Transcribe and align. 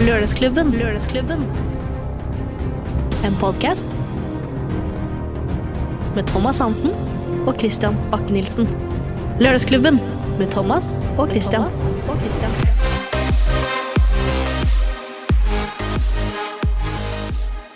Lørdagsklubben. 0.00 0.70
Lørdagsklubben. 0.72 1.42
En 3.24 3.34
podkast 3.40 3.86
med 6.16 6.26
Thomas 6.26 6.58
Hansen 6.58 6.90
og 7.46 7.54
Christian 7.58 7.96
Bakke-Nielsen. 8.12 8.68
Lørdagsklubben 9.40 10.00
med 10.38 10.46
Thomas 10.52 10.92
og 11.18 11.28
Christian. 11.30 11.62
Og 12.08 12.20
Christian. 12.20 12.52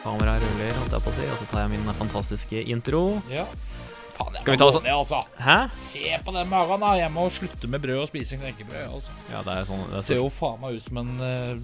Kamera 0.05 0.37
ruller, 0.41 0.73
holdt 0.79 0.95
jeg 0.97 1.05
på 1.05 1.11
å 1.13 1.17
si, 1.17 1.27
og 1.31 1.37
så 1.41 1.47
tar 1.51 1.65
jeg 1.67 1.73
min 1.75 1.93
fantastiske 1.99 2.63
intro. 2.73 3.03
Ja. 3.31 3.45
Faen, 4.17 4.35
jeg 4.37 4.43
Skal 4.45 4.55
vi 4.57 4.61
ta 4.61 4.69
sånn? 4.75 4.89
altså. 4.93 5.21
Hæ? 5.41 5.59
Se 5.77 6.17
på 6.27 6.35
den 6.37 6.49
magen, 6.51 6.83
da. 6.83 6.95
Jeg 7.01 7.13
må 7.15 7.29
slutte 7.33 7.71
med 7.73 7.83
brød 7.85 8.03
og 8.05 8.11
spise 8.11 8.39
knekkebrød. 8.41 8.89
Altså. 8.97 9.15
Ja, 9.33 9.43
det 9.47 9.55
er 9.63 9.69
sånn 9.69 9.85
det 9.87 9.95
Det 9.97 10.03
så... 10.03 10.09
ser 10.13 10.21
jo 10.23 10.29
faen 10.35 10.61
meg 10.65 10.77
ut 10.81 10.89
som 10.89 11.01
en 11.05 11.13
eh, 11.25 11.55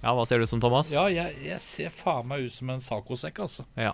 Ja, 0.00 0.14
hva 0.16 0.22
ser 0.24 0.40
du 0.40 0.46
som, 0.48 0.60
Thomas? 0.62 0.88
Ja, 0.94 1.02
jeg, 1.12 1.34
jeg 1.44 1.58
ser 1.60 1.90
faen 1.92 2.24
meg 2.30 2.46
ut 2.46 2.54
som 2.54 2.70
en 2.72 2.78
sacosekk. 2.80 3.42
altså. 3.44 3.66
Ja. 3.76 3.90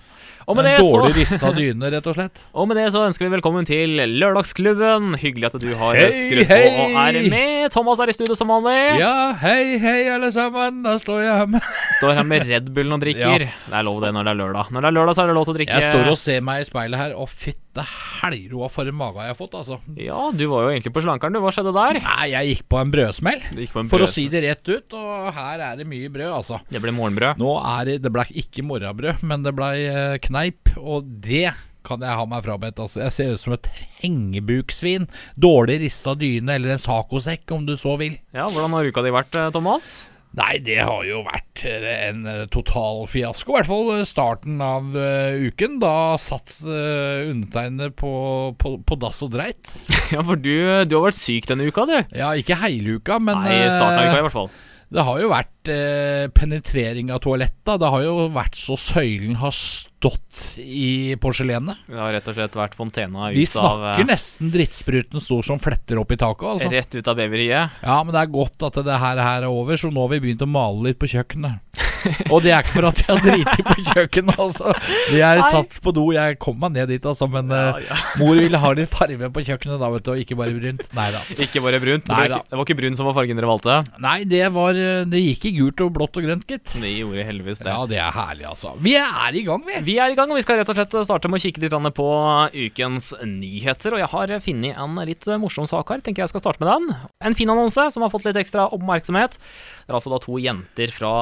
En 0.47 0.61
det 0.63 0.77
så, 0.79 1.01
dårlig 1.01 1.17
rista 1.19 1.51
dyne, 1.57 1.91
rett 1.91 2.07
og 2.07 2.15
slett. 2.15 2.43
og 2.63 2.69
med 2.71 2.79
det 2.79 2.85
så 2.95 3.03
ønsker 3.09 3.27
vi 3.27 3.33
velkommen 3.35 3.67
til 3.67 3.99
Lørdagsklubben. 4.21 5.17
Hyggelig 5.19 5.51
at 5.51 5.59
du 5.65 5.73
har 5.81 5.99
Hei, 5.99 6.13
skrudd 6.15 6.47
på 6.47 6.61
hei! 6.63 6.71
og 6.85 6.97
er 7.03 7.19
med. 7.33 7.67
Thomas 7.75 8.03
er 8.05 8.13
i 8.13 8.15
studio 8.15 8.39
som 8.39 8.55
vanlig. 8.55 8.77
Ja, 9.03 9.35
hei, 9.43 9.81
hei, 9.83 9.99
alle 10.15 10.31
sammen. 10.35 10.85
Da 10.87 10.95
står 11.03 11.25
jeg 11.25 11.41
her 11.43 11.51
med 11.57 11.71
Står 11.99 12.15
her 12.21 12.31
med 12.31 12.47
Red 12.53 12.71
Bullen 12.77 12.95
og 12.95 13.03
drikker. 13.03 13.49
Det 13.51 13.75
er 13.75 13.87
lov 13.91 13.99
det 14.07 14.15
når 14.15 14.31
det 14.31 14.37
er 14.37 14.43
lørdag. 14.45 14.71
Når 14.77 14.87
det 14.87 14.93
er 14.93 14.99
lørdag, 15.01 15.19
så 15.19 15.27
er 15.27 15.33
det 15.33 15.39
lov 15.41 15.49
til 15.51 15.57
å 15.57 15.59
drikke. 15.59 15.81
Jeg 15.83 15.91
står 15.91 16.13
og 16.15 16.21
ser 16.23 16.47
meg 16.47 16.63
i 16.63 16.71
speilet 16.71 17.03
her, 17.03 17.19
og 17.19 17.35
fytte 17.77 17.85
helroa 18.23 18.69
for 18.73 18.89
en 18.89 18.97
mage 18.97 19.23
jeg 19.23 19.33
har 19.33 19.39
fått, 19.39 19.55
altså. 19.59 19.79
Ja, 20.01 20.31
du 20.33 20.47
var 20.51 20.67
jo 20.67 20.73
egentlig 20.73 20.93
på 20.97 21.03
slankeren, 21.05 21.37
du. 21.37 21.43
Hva 21.45 21.53
skjedde 21.55 21.75
der? 21.77 22.01
Nei, 22.03 22.27
jeg 22.33 22.51
gikk 22.55 22.65
på 22.73 22.81
en 22.81 22.93
brødsmell. 22.95 23.45
På 23.73 23.83
en 23.83 23.93
For 23.93 24.05
å 24.05 24.11
si 24.11 24.27
det 24.33 24.43
rett 24.47 24.67
ut, 24.73 24.97
og 24.97 25.31
her 25.37 25.63
er 25.73 25.79
det 25.81 25.89
mye 25.89 26.11
brød, 26.13 26.33
altså. 26.41 26.61
Det 26.73 26.83
ble 26.83 26.95
morgenbrød. 26.97 27.41
Nå 27.43 27.55
er 27.61 27.91
det 27.91 27.97
Det 28.07 28.13
ble 28.15 28.27
ikke 28.43 28.65
morgenbrød, 28.67 29.25
men 29.27 29.47
det 29.47 29.55
ble 29.57 29.71
eh, 29.87 30.19
kneip, 30.27 30.77
og 30.81 31.09
det 31.25 31.51
kan 31.87 32.03
jeg 32.03 32.19
ha 32.19 32.25
meg 32.27 32.43
frabedt. 32.43 32.81
Altså. 32.83 33.05
Jeg 33.05 33.15
ser 33.15 33.37
ut 33.37 33.45
som 33.45 33.55
et 33.55 33.69
hengebuksvin. 34.03 35.07
Dårlig 35.39 35.79
rista 35.85 36.17
dyne 36.19 36.57
eller 36.59 36.75
en 36.75 36.83
sacosekk, 36.83 37.47
om 37.55 37.69
du 37.69 37.77
så 37.79 37.95
vil. 38.01 38.19
Ja, 38.35 38.49
Hvordan 38.51 38.75
har 38.75 38.91
uka 38.91 39.05
di 39.07 39.15
vært, 39.15 39.39
eh, 39.39 39.53
Thomas? 39.55 40.09
Nei, 40.37 40.59
det 40.61 40.83
har 40.85 41.05
jo 41.09 41.23
vært 41.25 41.63
eh, 41.65 41.85
en 42.11 42.27
eh, 42.29 42.43
total 42.53 43.07
fiasko. 43.09 43.55
I 43.55 43.57
hvert 43.57 43.71
fall 43.71 43.93
eh, 43.95 44.03
starten 44.05 44.61
av 44.61 44.93
uh, 44.93 45.33
uken. 45.49 45.79
Da 45.81 45.95
satt 46.21 46.59
uh, 46.61 47.25
undertegnede 47.31 47.89
på, 47.97 48.13
på, 48.61 48.75
på 48.85 48.99
dass 49.01 49.23
og 49.25 49.33
dreit. 49.37 49.73
Ja, 50.15 50.21
for 50.23 50.39
du, 50.39 50.53
du 50.87 50.93
har 50.95 51.09
vært 51.09 51.19
syk 51.19 51.49
denne 51.51 51.67
uka, 51.67 51.83
du. 51.89 51.97
Ja, 52.15 52.29
ikke 52.39 52.55
hele 52.61 53.01
uka, 53.01 53.17
men 53.19 53.41
Nei, 53.43 53.65
starten 53.75 53.99
av 53.99 54.13
uka 54.13 54.21
i 54.21 54.27
hvert 54.29 54.37
fall. 54.37 54.53
Det 54.87 55.03
har 55.03 55.19
jo 55.19 55.31
vært 55.33 55.71
eh, 55.73 56.27
penetrering 56.31 57.09
av 57.11 57.19
toaletta. 57.25 57.75
Det 57.81 57.89
har 57.91 58.05
jo 58.05 58.29
vært 58.35 58.55
så 58.59 58.77
søylen 58.79 59.39
har 59.41 59.55
stått 59.55 60.45
i 60.63 61.17
porselenet. 61.21 61.81
Det 61.91 61.99
har 61.99 62.15
rett 62.15 62.31
og 62.31 62.37
slett 62.39 62.59
vært 62.59 62.77
fontena 62.79 63.27
ut 63.27 63.35
av 63.35 63.39
Vi 63.39 63.47
snakker 63.51 64.05
av, 64.05 64.07
nesten 64.13 64.53
drittspruten 64.55 65.23
stor 65.23 65.43
som 65.47 65.59
fletter 65.63 65.99
opp 65.99 66.15
i 66.15 66.21
taket. 66.21 66.47
Altså. 66.53 66.71
Rett 66.71 66.95
ut 66.95 67.11
av 67.11 67.19
beveriet. 67.19 67.83
Ja, 67.83 67.99
men 68.05 68.15
det 68.15 68.23
er 68.23 68.33
godt 68.39 68.63
at 68.71 68.79
det 68.87 69.01
her, 69.03 69.23
her 69.27 69.49
er 69.49 69.51
over, 69.51 69.81
så 69.81 69.91
nå 69.91 70.07
har 70.07 70.15
vi 70.15 70.23
begynt 70.29 70.47
å 70.47 70.51
male 70.51 70.87
litt 70.87 71.03
på 71.03 71.11
kjøkkenet. 71.17 71.83
Og 72.33 72.43
det 72.45 72.53
er 72.55 72.65
ikke 72.65 72.75
for 72.77 72.89
at 72.91 73.01
jeg 73.03 73.09
har 73.11 73.23
driti 73.25 73.65
på 73.67 73.77
kjøkkenet, 73.93 74.39
altså. 74.43 74.73
Jeg 75.15 75.41
Nei. 75.43 75.51
satt 75.53 75.79
på 75.85 75.93
do. 75.97 76.07
Jeg 76.17 76.39
kom 76.43 76.59
meg 76.63 76.75
ned 76.77 76.91
dit, 76.93 77.07
altså, 77.09 77.29
men 77.31 77.51
Ja, 77.53 77.77
eh, 77.77 77.87
ja. 77.89 77.99
mor 78.21 78.39
ville 78.41 78.61
ha 78.63 78.73
litt 78.77 78.93
farge 78.93 79.31
på 79.33 79.45
kjøkkenet 79.47 79.81
da, 79.83 79.91
vet 79.95 80.07
du, 80.07 80.13
og 80.15 80.23
ikke 80.23 80.39
bare 80.39 80.55
brunt. 80.57 80.87
Nei 80.97 81.09
da. 81.15 81.23
Ikke 81.37 81.63
bare 81.65 81.81
brunt. 81.83 82.07
Det, 82.07 82.13
Nei 82.13 82.27
ble 82.27 82.35
da. 82.35 82.41
ikke, 82.41 82.51
det 82.53 82.61
var 82.61 82.69
ikke 82.69 82.79
brun 82.83 82.99
som 83.01 83.09
var 83.11 83.17
fargen 83.19 83.41
dere 83.41 83.51
valgte. 83.51 83.79
Nei, 84.03 84.17
det 84.29 84.43
var 84.55 84.81
eh, 84.81 85.03
Det 85.11 85.23
gikk 85.23 85.49
i 85.51 85.55
gult 85.61 85.85
og 85.87 85.93
blått 85.97 86.21
og 86.21 86.27
grønt, 86.29 86.47
gitt. 86.51 86.75
Det 86.77 86.93
gjorde 86.93 87.27
heldigvis 87.31 87.63
det. 87.65 87.73
Ja, 87.73 87.87
det 87.91 88.01
er 88.03 88.13
herlig, 88.17 88.47
altså. 88.53 88.75
Vi 88.83 88.97
er 89.01 89.39
i 89.41 89.45
gang, 89.47 89.65
vi. 89.67 89.81
Vi 89.87 89.99
er 90.03 90.13
i 90.13 90.19
gang, 90.19 90.31
og 90.33 90.41
vi 90.41 90.45
skal 90.47 90.61
rett 90.61 90.73
og 90.73 90.79
slett 90.79 90.99
starte 91.09 91.31
med 91.33 91.41
å 91.41 91.45
kikke 91.47 91.65
litt 91.65 91.77
på 91.97 92.09
ukens 92.57 93.13
nyheter. 93.25 93.97
Og 93.97 94.03
jeg 94.03 94.11
har 94.13 94.35
funnet 94.45 94.77
en 94.83 95.01
litt 95.09 95.27
morsom 95.41 95.69
sak 95.71 95.91
her. 95.95 96.03
Tenker 96.05 96.25
jeg 96.25 96.33
skal 96.35 96.45
starte 96.45 96.63
med 96.63 96.71
den. 96.73 96.97
En 97.25 97.37
fin 97.39 97.51
annonse 97.53 97.89
som 97.95 98.05
har 98.05 98.13
fått 98.13 98.27
litt 98.29 98.39
ekstra 98.41 98.69
oppmerksomhet. 98.77 99.39
Det 99.87 99.93
er 99.95 99.99
altså 99.99 100.13
da 100.13 100.21
to 100.23 100.37
jenter 100.43 100.93
fra 100.95 101.13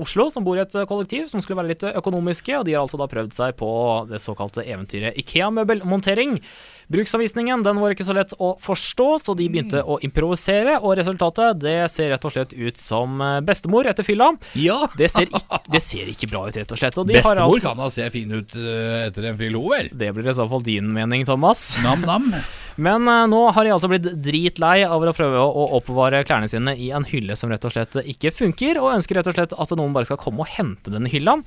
Oslo 0.00 0.17
som 0.32 0.44
bor 0.46 0.58
i 0.58 0.62
et 0.64 0.74
kollektiv 0.90 1.28
som 1.30 1.42
skulle 1.42 1.60
være 1.62 1.72
litt 1.72 1.84
økonomiske, 1.90 2.56
og 2.58 2.66
de 2.66 2.74
har 2.74 2.82
altså 2.82 2.98
da 3.00 3.06
prøvd 3.10 3.36
seg 3.36 3.54
på 3.58 3.70
det 4.10 4.20
såkalte 4.24 4.66
eventyret 4.66 5.18
Ikea-møbelmontering. 5.22 6.38
Bruksanvisningen 6.88 7.62
den 7.62 7.80
var 7.82 7.92
ikke 7.92 8.06
så 8.08 8.14
lett 8.16 8.32
å 8.40 8.54
forstå, 8.64 9.08
så 9.20 9.34
de 9.36 9.48
begynte 9.52 9.82
å 9.84 9.98
improvisere, 10.04 10.78
og 10.80 10.96
resultatet 10.96 11.60
det 11.60 11.76
ser 11.92 12.14
rett 12.14 12.24
og 12.24 12.32
slett 12.32 12.54
ut 12.56 12.80
som 12.80 13.20
eh, 13.20 13.40
bestemor 13.44 13.88
etter 13.90 14.06
fylla. 14.06 14.30
Ja. 14.56 14.80
Det 14.96 15.10
ser, 15.12 15.28
ikke, 15.28 15.60
det 15.68 15.82
ser 15.84 16.08
ikke 16.08 16.30
bra 16.32 16.46
ut, 16.48 16.56
rett 16.56 16.72
og 16.72 16.80
slett. 16.80 16.96
Og 16.96 17.10
Bestemor 17.10 17.42
altså, 17.44 17.66
kan 17.68 17.82
da 17.82 17.90
se 17.92 18.08
fin 18.14 18.32
ut 18.32 18.56
eh, 18.56 19.08
etter 19.08 19.28
en 19.28 19.36
fyll, 19.36 19.60
vel? 19.68 19.92
det 20.00 20.14
blir 20.16 20.32
i 20.32 20.36
så 20.38 20.48
fall 20.48 20.64
din 20.64 20.88
mening, 20.94 21.28
Thomas. 21.28 21.74
Nam-nam. 21.84 22.32
Men 22.78 23.08
uh, 23.10 23.24
nå 23.26 23.40
har 23.50 23.66
de 23.66 23.72
altså 23.74 23.88
blitt 23.90 24.06
dritlei 24.22 24.84
av 24.86 25.02
å 25.02 25.12
prøve 25.14 25.40
å, 25.42 25.48
å 25.50 25.64
oppbevare 25.80 26.22
klærne 26.26 26.46
sine 26.50 26.76
i 26.78 26.92
en 26.94 27.06
hylle 27.10 27.34
som 27.36 27.50
rett 27.50 27.64
og 27.66 27.74
slett 27.74 27.98
ikke 28.06 28.30
funker, 28.34 28.78
og 28.78 28.94
ønsker 28.94 29.18
rett 29.18 29.30
og 29.30 29.34
slett 29.34 29.54
at 29.58 29.74
noen 29.74 29.96
bare 29.96 30.06
skal 30.06 30.20
komme 30.20 30.46
og 30.46 30.52
hente 30.54 30.92
denne 30.94 31.10
hylla. 31.10 31.40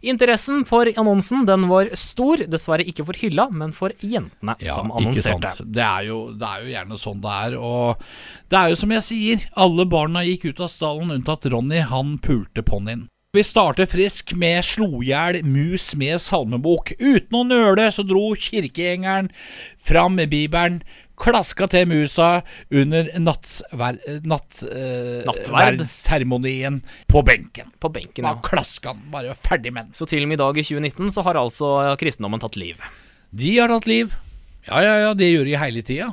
Interessen 0.00 0.64
for 0.68 0.88
annonsen 0.88 1.44
den 1.48 1.68
var 1.68 1.92
stor, 1.98 2.40
dessverre 2.48 2.86
ikke 2.88 3.04
for 3.04 3.20
hylla, 3.20 3.50
men 3.52 3.74
for 3.76 3.92
jentene 4.00 4.56
som 4.64 4.87
annonserte. 4.92 5.66
Det 5.66 5.84
er, 5.84 6.08
jo, 6.08 6.18
det 6.38 6.48
er 6.48 6.64
jo 6.64 6.72
gjerne 6.72 6.98
sånn 7.00 7.22
det 7.24 7.36
er. 7.48 7.58
Og 7.58 8.02
det 8.50 8.58
er 8.60 8.72
jo 8.72 8.80
som 8.80 8.96
jeg 8.96 9.06
sier, 9.06 9.46
alle 9.58 9.86
barna 9.88 10.24
gikk 10.26 10.50
ut 10.50 10.64
av 10.64 10.72
stallen 10.72 11.14
unntatt 11.14 11.46
Ronny. 11.52 11.84
Han 11.92 12.16
pulte 12.24 12.64
ponnien. 12.66 13.06
Vi 13.36 13.42
starter 13.44 13.84
frisk 13.84 14.32
med 14.40 14.64
slohjel 14.64 15.42
mus 15.44 15.90
med 16.00 16.16
salmebok. 16.24 16.94
Uten 16.96 17.36
å 17.36 17.42
nøle 17.44 17.90
så 17.92 18.00
dro 18.08 18.30
kirkegjengeren 18.32 19.28
fram 19.76 20.16
med 20.16 20.32
bibelen, 20.32 20.78
klaska 21.18 21.68
til 21.68 21.90
musa 21.90 22.28
under 22.72 23.10
nattsver, 23.20 23.98
natt, 24.24 24.62
eh, 24.64 25.28
på 27.06 27.22
benken. 27.26 27.68
På 27.78 27.92
benken, 27.92 28.24
Bare 28.24 28.40
ja. 28.40 28.48
klaska 28.48 28.94
den, 28.94 29.10
bare 29.12 29.34
ferdig 29.36 29.74
med 29.74 29.90
den. 29.90 29.92
Så 29.92 30.08
til 30.08 30.22
og 30.24 30.28
med 30.32 30.40
i 30.40 30.42
dag 30.44 30.58
i 30.58 30.64
2019 30.64 31.12
så 31.12 31.26
har 31.28 31.34
altså 31.36 31.74
kristendommen 32.00 32.40
tatt 32.40 32.56
liv. 32.56 32.80
De 33.30 33.58
har 33.58 33.68
tatt 33.68 33.86
liv. 33.86 34.14
Ja, 34.68 34.80
ja, 34.84 34.96
ja, 35.08 35.12
det 35.16 35.32
gjør 35.32 35.48
de 35.48 35.60
hele 35.60 35.82
tida. 35.86 36.12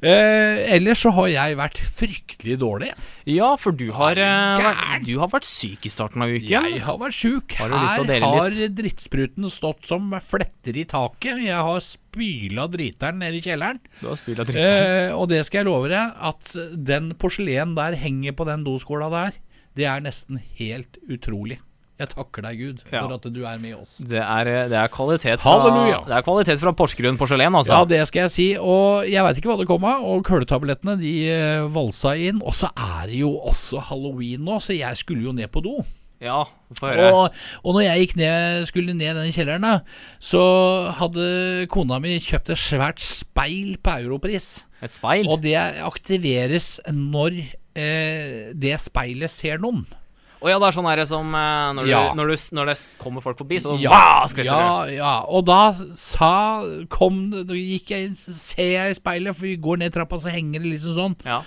Eh, 0.00 0.62
ellers 0.72 1.02
så 1.04 1.10
har 1.12 1.28
jeg 1.28 1.56
vært 1.58 1.80
fryktelig 1.98 2.56
dårlig. 2.62 2.88
Ja, 3.28 3.50
for 3.60 3.76
du 3.76 3.90
har, 3.92 4.16
eh, 4.16 4.62
vært, 4.64 5.04
du 5.04 5.18
har 5.20 5.28
vært 5.28 5.44
syk 5.44 5.84
i 5.84 5.92
starten 5.92 6.24
av 6.24 6.32
uken. 6.32 6.48
Jeg 6.48 6.80
har 6.86 6.96
vært 6.96 7.18
sjuk. 7.18 7.56
Har 7.60 7.68
Her 7.68 8.20
har 8.24 8.48
drittspruten 8.80 9.50
stått 9.52 9.84
som 9.90 10.08
fletter 10.24 10.78
i 10.80 10.86
taket. 10.88 11.42
Jeg 11.44 11.60
har 11.68 11.80
spyla 11.84 12.66
driteren 12.72 13.20
nede 13.20 13.36
i 13.36 13.44
kjelleren. 13.44 13.80
Du 14.00 14.08
har 14.08 14.16
av. 14.40 14.48
Eh, 14.56 15.12
og 15.12 15.28
det 15.28 15.44
skal 15.44 15.60
jeg 15.60 15.66
love 15.68 15.92
deg, 15.92 16.16
at 16.32 16.56
den 16.74 17.12
porselen 17.20 17.76
der 17.76 17.98
henger 18.00 18.32
på 18.32 18.46
den 18.48 18.64
doskåla 18.64 19.10
der, 19.10 19.32
det 19.76 19.84
er 19.84 20.00
nesten 20.00 20.40
helt 20.56 20.96
utrolig. 21.08 21.60
Jeg 22.00 22.08
takker 22.14 22.46
deg, 22.46 22.56
Gud, 22.62 22.78
Ja. 22.88 23.02
for 23.04 23.12
at 23.18 23.26
du 23.28 23.42
er 23.44 23.58
med 23.60 23.74
oss. 23.76 23.98
Det 24.00 24.18
er, 24.22 24.48
det 24.72 24.78
er 24.80 24.88
kvalitet 24.88 25.42
fra, 25.44 25.52
Halleluja. 25.58 25.98
Det 26.08 26.16
er 26.16 26.24
kvalitet 26.24 26.62
fra 26.62 26.72
Porsgrunn 26.72 27.18
porselen, 27.20 27.52
altså. 27.60 27.76
Ja, 27.76 27.84
det 27.84 28.00
skal 28.08 28.22
jeg 28.24 28.32
si. 28.32 28.48
Og 28.56 29.04
jeg 29.10 29.20
veit 29.26 29.36
ikke 29.42 29.52
hva 29.52 29.58
det 29.60 29.68
kom 29.68 29.84
av. 29.84 30.00
Og 30.08 30.24
køletablettene 30.24 30.96
de 31.00 31.12
eh, 31.28 31.68
valsa 31.74 32.14
inn. 32.16 32.40
Og 32.40 32.56
så 32.56 32.72
er 32.72 33.10
det 33.12 33.20
jo 33.20 33.34
også 33.52 33.82
halloween 33.90 34.46
nå, 34.48 34.56
så 34.64 34.72
jeg 34.78 34.96
skulle 34.96 35.28
jo 35.28 35.36
ned 35.36 35.52
på 35.52 35.60
do. 35.66 35.82
Ja, 36.20 36.42
få 36.76 36.88
høre. 36.88 37.12
Og, 37.16 37.36
og 37.64 37.76
når 37.76 37.84
jeg 37.86 38.00
gikk 38.06 38.16
ned, 38.20 38.64
skulle 38.68 38.92
ned 38.96 39.16
den 39.16 39.30
kjelleren, 39.32 39.64
da, 39.64 39.76
så 40.20 40.42
hadde 40.98 41.28
kona 41.72 41.96
mi 42.00 42.18
kjøpt 42.20 42.52
et 42.52 42.60
svært 42.60 43.00
speil 43.04 43.78
på 43.80 43.94
Europris. 44.04 44.50
Et 44.84 44.92
speil. 44.92 45.28
Og 45.28 45.40
det 45.44 45.56
aktiveres 45.84 46.78
når 46.92 47.38
eh, 47.76 48.52
det 48.56 48.76
speilet 48.80 49.32
ser 49.32 49.60
noen. 49.60 49.84
Å 50.40 50.48
ja, 50.48 50.56
det 50.58 50.68
er 50.70 50.72
sånn 50.72 50.88
her 50.88 51.04
som 51.04 51.32
når, 51.34 51.86
Ja. 51.90 52.00
du, 52.10 52.16
når, 52.16 52.32
du, 52.32 52.36
når 52.56 52.66
det 52.72 52.76
kommer 52.98 53.20
folk 53.20 53.36
forbi, 53.42 53.58
så 53.60 53.74
Ja, 53.80 54.24
skvetter 54.26 54.48
ja, 54.48 54.84
ja. 54.88 55.14
Og 55.28 55.44
da 55.44 55.74
sa 55.94 56.64
kom, 56.88 57.30
det- 57.30 57.46
Da 57.46 57.54
gikk 57.54 57.90
jeg 57.92 58.08
inn, 58.08 58.16
ser 58.16 58.72
jeg 58.72 58.90
i 58.96 59.00
speilet, 59.00 59.34
for 59.36 59.42
vi 59.46 59.56
går 59.56 59.78
ned 59.84 59.92
trappa, 59.92 60.16
så 60.20 60.30
henger 60.32 60.60
det 60.62 60.72
liksom 60.72 60.94
sånn. 60.96 61.16
Ja. 61.26 61.42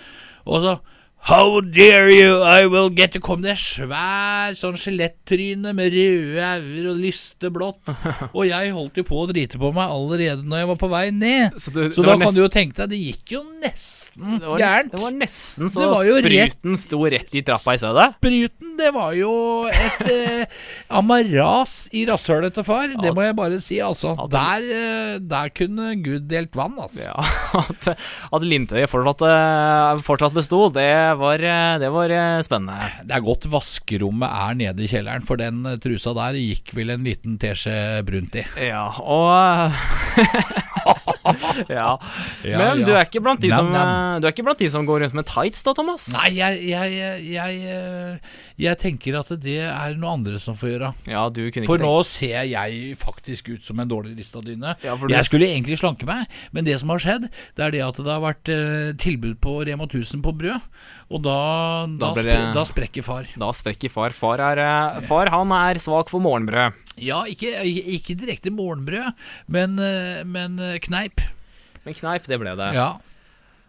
Og 0.46 0.62
så 0.62 0.80
How 1.26 1.62
dare 1.62 2.12
you, 2.12 2.44
I 2.44 2.66
will 2.68 2.90
get 2.90 3.14
to 3.14 3.20
kom 3.24 3.40
det 3.46 3.54
svær 3.56 4.52
sånn 4.60 4.76
skjelettryne 4.76 5.72
med 5.74 5.94
røde 5.96 6.50
øyne 6.60 6.90
og 6.92 6.98
lyste 7.00 7.48
blått. 7.50 7.80
Og 8.36 8.44
jeg 8.50 8.74
holdt 8.76 9.00
jo 9.00 9.06
på 9.08 9.22
å 9.24 9.30
drite 9.32 9.56
på 9.62 9.70
meg 9.72 9.88
allerede 9.88 10.44
når 10.44 10.58
jeg 10.60 10.68
var 10.74 10.80
på 10.82 10.90
vei 10.92 11.06
ned. 11.16 11.56
Så, 11.56 11.72
du, 11.72 11.80
Så 11.96 12.04
det 12.04 12.10
da 12.12 12.18
kan 12.26 12.36
du 12.36 12.42
jo 12.42 12.50
tenke 12.52 12.76
deg, 12.84 12.92
det 12.92 13.00
gikk 13.00 13.36
jo 13.38 13.44
nesten 13.64 14.36
det 14.36 14.50
var, 14.52 14.60
gærent. 14.60 14.92
Det 14.92 15.00
var 15.00 15.16
nesten 15.16 15.72
så 15.72 15.88
var 15.94 16.04
spruten 16.04 16.74
rett- 16.76 16.84
sto 16.84 17.00
rett 17.16 17.40
i 17.40 17.46
trappa 17.48 17.78
i 17.78 17.80
stedet. 17.86 18.10
Spruten 18.20 18.73
det 18.78 18.90
var 18.96 19.14
jo 19.18 19.32
et 19.70 20.02
eh, 20.14 20.62
amaras 20.94 21.88
i 21.96 22.06
rasshølet 22.10 22.56
til 22.56 22.66
far. 22.68 22.92
Det 23.02 23.14
må 23.16 23.26
jeg 23.26 23.38
bare 23.38 23.60
si, 23.64 23.80
altså. 23.84 24.14
Der, 24.32 24.66
eh, 24.78 25.16
der 25.22 25.52
kunne 25.56 25.94
Gud 26.04 26.28
delt 26.32 26.56
vann, 26.58 26.78
altså. 26.80 27.08
Ja, 27.08 27.28
at, 27.64 27.90
at 28.34 28.48
Lintøyet 28.48 28.92
fortsatt, 28.92 29.26
eh, 29.30 30.04
fortsatt 30.06 30.38
besto, 30.38 30.66
det 30.74 30.90
var, 31.22 31.44
eh, 31.44 31.78
det 31.84 31.92
var 31.94 32.16
spennende. 32.46 32.92
Det 33.04 33.18
er 33.18 33.26
godt 33.26 33.50
vaskerommet 33.52 34.30
er 34.30 34.60
nede 34.60 34.86
i 34.86 34.92
kjelleren, 34.92 35.28
for 35.28 35.42
den 35.42 35.64
trusa 35.84 36.16
der 36.18 36.40
gikk 36.40 36.74
vel 36.78 36.96
en 36.96 37.08
liten 37.08 37.40
teskje 37.42 38.04
brunt 38.08 38.38
i. 38.40 38.46
Ja, 38.70 38.88
og 39.02 39.74
ja. 41.78 41.98
Men 42.44 42.84
du 42.84 42.92
er, 42.94 43.06
ikke 43.08 43.22
blant 43.24 43.42
de 43.44 43.50
som, 43.54 43.70
eh, 43.74 44.20
du 44.20 44.28
er 44.28 44.34
ikke 44.34 44.46
blant 44.48 44.60
de 44.60 44.70
som 44.74 44.86
går 44.88 45.06
rundt 45.06 45.18
med 45.18 45.28
tights 45.30 45.64
da, 45.66 45.74
Thomas? 45.78 46.10
Nei, 46.18 46.32
jeg, 46.38 46.60
jeg, 46.68 46.96
jeg, 46.98 47.24
jeg, 47.34 47.62
eh, 47.74 48.34
jeg 48.66 48.80
tenker 48.82 49.18
at 49.22 49.32
det 49.44 49.58
er 49.66 49.96
noe 50.00 50.14
andre 50.18 50.40
som 50.44 50.58
får 50.60 50.74
gjøre. 50.74 50.92
Ja, 51.10 51.24
du 51.34 51.42
kunne 51.48 51.64
ikke 51.66 51.72
For 51.72 51.84
nå 51.86 51.94
ser 52.10 52.44
jeg 52.50 52.98
faktisk 53.02 53.54
ut 53.56 53.64
som 53.66 53.80
en 53.84 53.90
dårlig 53.92 54.16
rista 54.20 54.42
dyne. 54.44 54.76
Ja, 54.84 54.96
du- 55.00 55.08
Jeg 55.14 55.24
skulle 55.30 55.48
egentlig 55.50 55.80
slanke 55.82 56.06
meg, 56.10 56.28
men 56.52 56.68
det 56.68 56.78
som 56.82 56.90
har 56.94 57.00
skjedd, 57.04 57.30
det 57.56 57.66
er 57.68 57.72
det 57.78 57.84
at 57.88 58.02
det 58.04 58.12
har 58.12 58.22
vært 58.24 58.52
eh, 58.54 58.92
tilbud 59.00 59.40
på 59.44 59.58
Rema 59.68 59.88
1000 59.88 60.22
på 60.26 60.36
brød. 60.38 60.62
Og 61.14 61.22
da, 61.24 61.38
da, 61.88 62.10
Da 62.10 62.14
blir 62.18 62.26
spre, 62.26 62.54
da 62.56 62.64
sprekker 62.68 63.04
far. 63.06 63.28
Da 63.38 63.52
sprekker 63.54 63.92
far. 63.94 64.10
Far, 64.18 64.42
er, 64.44 65.02
far 65.06 65.30
han 65.34 65.52
er 65.56 65.80
svak 65.84 66.10
for 66.10 66.24
morgenbrød. 66.24 66.74
Ja, 67.02 67.24
ikke, 67.26 67.50
ikke 67.66 68.16
direkte 68.20 68.52
morgenbrød, 68.54 69.14
men, 69.48 69.80
eh, 69.82 70.22
men 70.30 70.60
eh, 70.62 70.78
kneip. 70.84 71.24
Men 71.86 71.98
kneip, 71.98 72.28
det 72.30 72.38
ble 72.40 72.54
det. 72.60 72.70
Ja, 72.78 72.92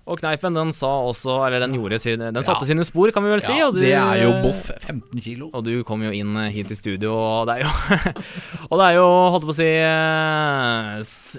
Og 0.06 0.18
kneipen 0.20 0.52
den 0.52 0.68
sa 0.76 0.90
også 1.08 1.46
Eller 1.46 1.62
den 1.64 1.72
gjorde 1.78 1.96
sin, 1.98 2.20
Den 2.20 2.44
satte 2.44 2.60
Ja. 2.62 2.66
sine 2.68 2.84
spor, 2.84 3.08
kan 3.10 3.24
vi 3.24 3.30
vel 3.32 3.40
si. 3.40 3.54
ja 3.56 3.70
du, 3.72 3.80
det 3.80 3.94
er 3.96 4.20
jo 4.20 4.34
boff. 4.44 4.66
15 4.84 5.18
kilo. 5.24 5.48
Og 5.54 5.64
du 5.64 5.82
kom 5.82 6.02
jo 6.04 6.10
inn 6.12 6.36
eh, 6.36 6.50
hit 6.52 6.70
i 6.70 6.76
studio, 6.76 7.14
og 7.16 7.48
det 7.48 7.56
er 7.56 7.64
jo 7.64 7.72
Og 8.70 8.76
det 8.78 8.84
er 8.90 8.94
jo, 8.98 9.06
holdt 9.32 9.48
på 9.48 9.54
å 9.54 9.56
si 9.56 9.70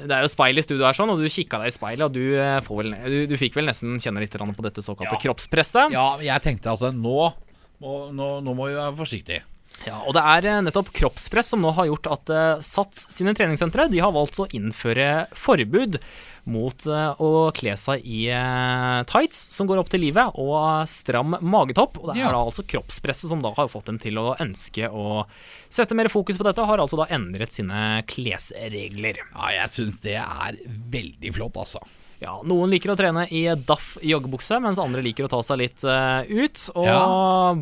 Det 0.02 0.18
er 0.18 0.26
jo 0.26 0.34
speil 0.34 0.58
i 0.58 0.66
studio 0.66 0.88
her, 0.88 0.98
sånn, 0.98 1.14
og 1.14 1.22
du 1.22 1.30
kikka 1.30 1.62
deg 1.62 1.70
i 1.70 1.76
speilet, 1.78 2.08
og 2.10 2.14
du, 2.18 2.26
får 2.66 2.82
vel, 2.82 2.94
du, 3.06 3.18
du 3.30 3.38
fikk 3.38 3.56
vel 3.62 3.70
nesten 3.70 4.00
kjenne 4.02 4.26
litt 4.26 4.34
på 4.36 4.66
dette 4.66 4.82
såkalte 4.82 5.14
Ja. 5.14 5.22
kroppspresset. 5.28 5.94
Ja, 5.94 6.08
jeg 6.26 6.42
tenkte 6.42 6.74
altså 6.74 6.90
Nå 6.92 7.34
nå, 7.86 8.42
nå 8.42 8.54
må 8.56 8.70
vi 8.72 8.74
være 8.80 8.96
forsiktige. 8.98 9.44
Ja, 9.86 10.00
og 10.08 10.16
det 10.18 10.22
er 10.26 10.46
eh, 10.50 10.62
nettopp 10.66 10.90
kroppspress 10.96 11.52
som 11.54 11.62
nå 11.62 11.72
har 11.78 11.86
gjort 11.90 12.08
at 12.10 12.32
eh, 12.34 12.62
SATS 12.66 13.04
sine 13.14 13.34
treningssentre 13.38 13.86
de 13.92 14.00
har 14.02 14.14
valgt 14.16 14.40
å 14.42 14.48
innføre 14.58 15.28
forbud 15.38 16.00
mot 16.50 16.86
eh, 16.90 17.22
å 17.22 17.32
kle 17.58 17.76
seg 17.78 18.06
i 18.06 18.24
tights 19.10 19.44
som 19.54 19.70
går 19.70 19.82
opp 19.82 19.92
til 19.94 20.02
livet, 20.06 20.38
og 20.42 20.86
stram 20.90 21.38
magetopp. 21.42 22.00
Og 22.02 22.12
det 22.12 22.20
Ja. 22.22 22.30
er 22.30 22.38
da 22.38 22.42
altså 22.46 22.66
kroppspresset 22.66 23.30
som 23.30 23.42
da 23.46 23.54
har 23.58 23.70
fått 23.70 23.86
dem 23.92 24.00
til 24.02 24.18
å 24.22 24.36
ønske 24.42 24.90
å 24.90 25.26
sette 25.70 25.98
mer 25.98 26.10
fokus 26.10 26.38
på 26.40 26.46
dette, 26.48 26.62
og 26.62 26.70
har 26.72 26.82
altså 26.86 26.98
da 27.02 27.10
endret 27.14 27.52
sine 27.54 28.02
klesregler. 28.10 29.22
Ja, 29.34 29.52
jeg 29.62 29.74
syns 29.74 30.02
det 30.06 30.18
er 30.22 30.58
veldig 30.66 31.34
flott, 31.38 31.58
altså. 31.62 31.82
Ja, 32.24 32.38
Noen 32.48 32.72
liker 32.72 32.94
å 32.94 32.96
trene 32.98 33.26
i 33.36 33.42
daff 33.68 33.98
joggebukse, 34.06 34.58
mens 34.64 34.80
andre 34.80 35.02
liker 35.04 35.28
å 35.28 35.32
ta 35.34 35.42
seg 35.44 35.60
litt 35.60 35.84
uh, 35.84 36.24
ut. 36.24 36.62
Og 36.76 36.86
Ja. 36.88 37.02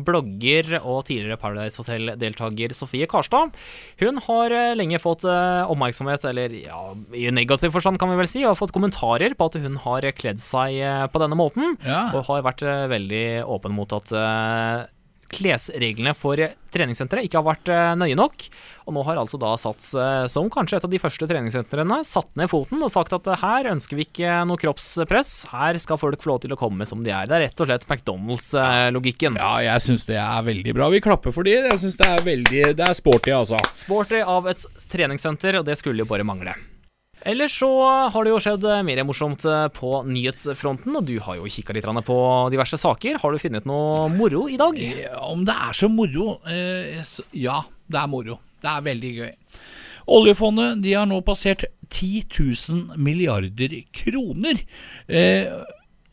blogger 0.06 0.76
og 0.80 1.04
tidligere 1.08 1.38
Paradise 1.40 1.80
Hotel-deltaker 1.82 2.74
Sofie 2.76 3.08
Karstad, 3.10 3.50
hun 4.00 4.20
har 4.28 4.54
eh, 4.54 4.74
lenge 4.78 5.00
fått 5.02 5.26
uh, 5.26 5.66
oppmerksomhet, 5.72 6.24
eller 6.30 6.54
ja, 6.62 6.80
i 7.16 7.26
negativ 7.34 7.74
forstand 7.74 7.98
kan 7.98 8.12
vi 8.12 8.18
vel 8.20 8.30
si, 8.30 8.44
og 8.46 8.56
fått 8.60 8.72
kommentarer 8.76 9.34
på 9.34 9.50
at 9.50 9.58
hun 9.64 9.76
har 9.82 10.06
kledd 10.14 10.38
seg 10.42 10.78
på 11.10 11.22
denne 11.22 11.38
måten, 11.38 11.74
Ja. 11.84 12.06
og 12.14 12.26
har 12.30 12.46
vært 12.46 12.62
veldig 12.94 13.24
åpen 13.50 13.74
mot 13.74 13.90
at 13.96 14.12
klesreglene 15.32 16.14
for 16.16 16.40
treningssenteret 16.74 17.28
ikke 17.28 17.40
har 17.40 17.46
vært 17.46 17.70
eh, 17.72 17.92
nøye 17.98 18.16
nok. 18.18 18.46
Og 18.84 18.96
nå 18.96 19.04
har 19.06 19.20
altså 19.20 19.38
da 19.40 19.54
Sats, 19.60 19.92
eh, 19.96 20.24
som 20.30 20.50
kanskje 20.52 20.80
et 20.80 20.86
av 20.88 20.92
de 20.92 21.00
første 21.00 21.28
treningssentrene, 21.30 22.00
satt 22.08 22.30
ned 22.38 22.50
foten 22.52 22.82
og 22.84 22.92
sagt 22.92 23.14
at 23.16 23.30
eh, 23.30 23.40
her 23.44 23.70
ønsker 23.72 23.98
vi 24.00 24.08
ikke 24.08 24.42
noe 24.48 24.60
kroppspress, 24.60 25.32
her 25.54 25.80
skal 25.80 26.00
folk 26.00 26.20
få 26.24 26.34
lov 26.34 26.42
til 26.44 26.56
å 26.56 26.60
komme 26.60 26.88
som 26.88 27.04
de 27.06 27.14
er. 27.14 27.30
Det 27.30 27.38
er 27.38 27.46
rett 27.46 27.64
og 27.64 27.70
slett 27.70 27.88
McDonald's-logikken. 27.88 29.40
Ja, 29.40 29.54
jeg 29.64 29.86
syns 29.86 30.06
det 30.10 30.20
er 30.20 30.46
veldig 30.50 30.76
bra. 30.76 30.90
Vi 30.92 31.02
klapper 31.04 31.34
for 31.34 31.46
de. 31.46 31.56
Jeg 31.70 31.80
syns 31.82 31.98
det 32.00 32.10
er 32.10 32.24
veldig 32.26 32.62
Det 32.78 32.86
er 32.90 32.98
sporty, 32.98 33.34
altså. 33.34 33.60
Sporty 33.74 34.20
av 34.20 34.50
et 34.50 34.68
treningssenter, 34.90 35.60
og 35.60 35.68
det 35.68 35.78
skulle 35.80 36.04
jo 36.04 36.10
bare 36.10 36.26
mangle. 36.26 36.56
Ellers 37.24 37.54
så 37.56 37.70
har 38.12 38.24
det 38.26 38.32
jo 38.34 38.40
skjedd 38.42 38.66
mer 38.84 39.00
morsomt 39.08 39.46
eh, 39.48 39.68
på 39.72 40.02
nyhetsfronten, 40.04 40.96
og 40.98 41.06
du 41.08 41.14
har 41.24 41.38
jo 41.38 41.48
kikka 41.48 41.76
litt 41.76 41.88
på 42.04 42.18
diverse 42.52 42.76
saker. 42.80 43.16
Har 43.22 43.32
du 43.32 43.40
funnet 43.40 43.68
noe 43.68 44.10
moro 44.12 44.44
i 44.52 44.58
dag? 44.60 44.76
Om 45.24 45.46
det 45.48 45.54
er 45.68 45.78
så 45.78 45.88
moro 45.88 46.36
eh, 46.44 47.00
Ja, 47.32 47.62
det 47.88 48.02
er 48.02 48.12
moro. 48.12 48.38
Det 48.60 48.68
er 48.70 48.84
veldig 48.90 49.14
gøy. 49.22 49.32
Oljefondet 50.14 50.82
de 50.84 50.92
har 50.92 51.08
nå 51.08 51.22
passert 51.24 51.64
10 51.88 52.26
000 52.28 53.00
milliarder 53.00 53.78
kroner. 53.96 54.60
Eh, 55.08 55.48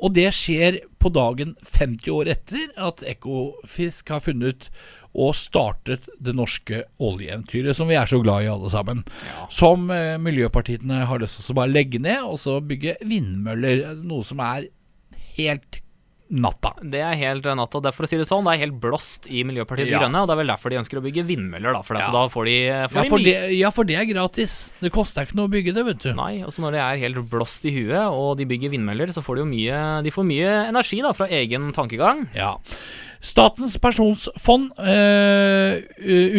og 0.02 0.16
det 0.16 0.30
skjer 0.34 0.80
på 1.02 1.12
dagen 1.14 1.54
50 1.68 2.14
år 2.16 2.32
etter 2.34 2.72
at 2.82 3.04
Ekofisk 3.06 4.10
har 4.16 4.24
funnet 4.24 4.70
og 5.14 5.34
startet 5.36 6.06
det 6.24 6.34
norske 6.38 6.84
oljeeventyret, 7.04 7.76
som 7.76 7.90
vi 7.92 7.98
er 8.00 8.08
så 8.08 8.22
glad 8.24 8.46
i 8.46 8.52
alle 8.52 8.70
sammen. 8.72 9.04
Som 9.52 9.90
eh, 9.92 10.16
miljøpartiene 10.24 11.04
har 11.10 11.20
lyst 11.20 11.42
til 11.44 11.52
å 11.56 11.60
bare 11.62 11.74
legge 11.74 12.00
ned, 12.00 12.24
og 12.24 12.40
så 12.40 12.60
bygge 12.64 12.96
vindmøller. 13.04 13.86
Noe 14.08 14.24
som 14.28 14.40
er 14.46 14.70
helt 15.36 15.82
natta. 16.32 16.70
Det 16.80 17.02
er 17.04 17.18
helt 17.20 17.44
eh, 17.46 17.56
natta. 17.60 17.82
Det 17.84 17.90
er 17.92 17.96
for 17.98 18.08
å 18.08 18.10
si 18.10 18.16
det 18.16 18.24
sånn, 18.30 18.46
det 18.48 18.54
er 18.56 18.62
helt 18.64 18.78
blåst 18.80 19.26
i 19.28 19.42
Miljøpartiet 19.44 19.90
De 19.90 19.98
Ja. 19.98 20.00
Grønne, 20.00 20.22
og 20.24 20.30
det 20.30 20.36
er 20.38 20.40
vel 20.40 20.52
derfor 20.54 20.72
de 20.72 20.80
ønsker 20.80 21.02
å 21.02 21.04
bygge 21.04 21.26
vindmøller, 21.28 21.76
da. 21.76 21.82
For 21.84 22.00
Ja. 22.00 22.08
da 22.16 22.22
får 22.32 22.48
de, 22.48 22.56
får 22.88 23.04
Ja 23.04 23.10
for, 23.12 23.18
de 23.20 23.24
det, 23.28 23.58
ja, 23.58 23.72
for 23.76 23.84
det 23.84 23.98
er 24.00 24.08
gratis. 24.08 24.56
Det 24.80 24.94
koster 24.96 25.28
ikke 25.28 25.36
noe 25.36 25.52
å 25.52 25.52
bygge 25.52 25.74
det, 25.76 25.84
vet 25.92 26.00
du. 26.08 26.14
Nei, 26.16 26.40
og 26.48 26.56
så 26.56 26.64
når 26.64 26.78
det 26.80 26.84
er 26.88 27.04
helt 27.04 27.20
blåst 27.30 27.68
i 27.68 27.76
huet, 27.76 28.08
og 28.16 28.38
de 28.40 28.48
bygger 28.48 28.72
vindmøller, 28.72 29.12
så 29.12 29.20
får 29.20 29.42
de 29.42 29.44
jo 29.44 29.52
mye, 29.52 29.84
de 30.08 30.16
får 30.16 30.24
mye 30.32 30.56
energi 30.72 31.02
da, 31.04 31.12
fra 31.12 31.28
egen 31.28 31.74
tankegang. 31.76 32.30
Ja. 32.34 32.56
Statens 33.22 33.76
pensjonsfond 33.78 34.72
eh, 34.82 35.76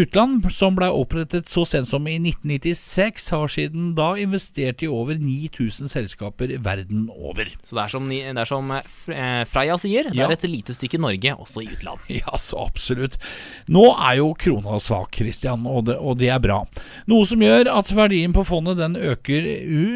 utland, 0.02 0.48
som 0.50 0.74
ble 0.74 0.88
opprettet 0.90 1.46
så 1.50 1.62
sent 1.68 1.86
som 1.86 2.06
i 2.10 2.16
1996, 2.18 3.28
har 3.36 3.52
siden 3.54 3.92
da 3.94 4.08
investert 4.18 4.82
i 4.82 4.88
over 4.90 5.14
9000 5.20 5.90
selskaper 5.92 6.56
verden 6.64 7.04
over. 7.14 7.46
Så 7.62 7.76
det 7.78 7.84
er 7.84 7.92
som, 7.94 8.08
det 8.10 8.20
er 8.34 8.50
som 8.50 8.72
eh, 8.74 8.82
F- 8.82 9.12
eh, 9.14 9.44
Freia 9.46 9.76
sier, 9.78 10.10
det 10.10 10.18
Ja. 10.18 10.26
er 10.26 10.34
et 10.34 10.48
lite 10.50 10.74
stykke 10.74 10.98
Norge, 10.98 11.36
også 11.38 11.62
i 11.62 11.70
utland. 11.70 12.02
Ja, 12.22 12.34
så 12.38 12.58
absolutt. 12.66 13.14
Nå 13.72 13.86
er 13.94 14.18
jo 14.20 14.32
krona 14.38 14.78
svak, 14.82 15.14
Christian, 15.22 15.62
og 15.66 15.86
det, 15.86 15.96
og 16.02 16.18
det 16.18 16.28
er 16.34 16.42
bra. 16.42 16.64
Noe 17.10 17.26
som 17.30 17.40
gjør 17.42 17.70
at 17.78 17.94
verdien 17.94 18.34
på 18.34 18.42
fondet 18.46 18.78
den 18.82 18.98
øker 18.98 19.46
u 19.70 19.86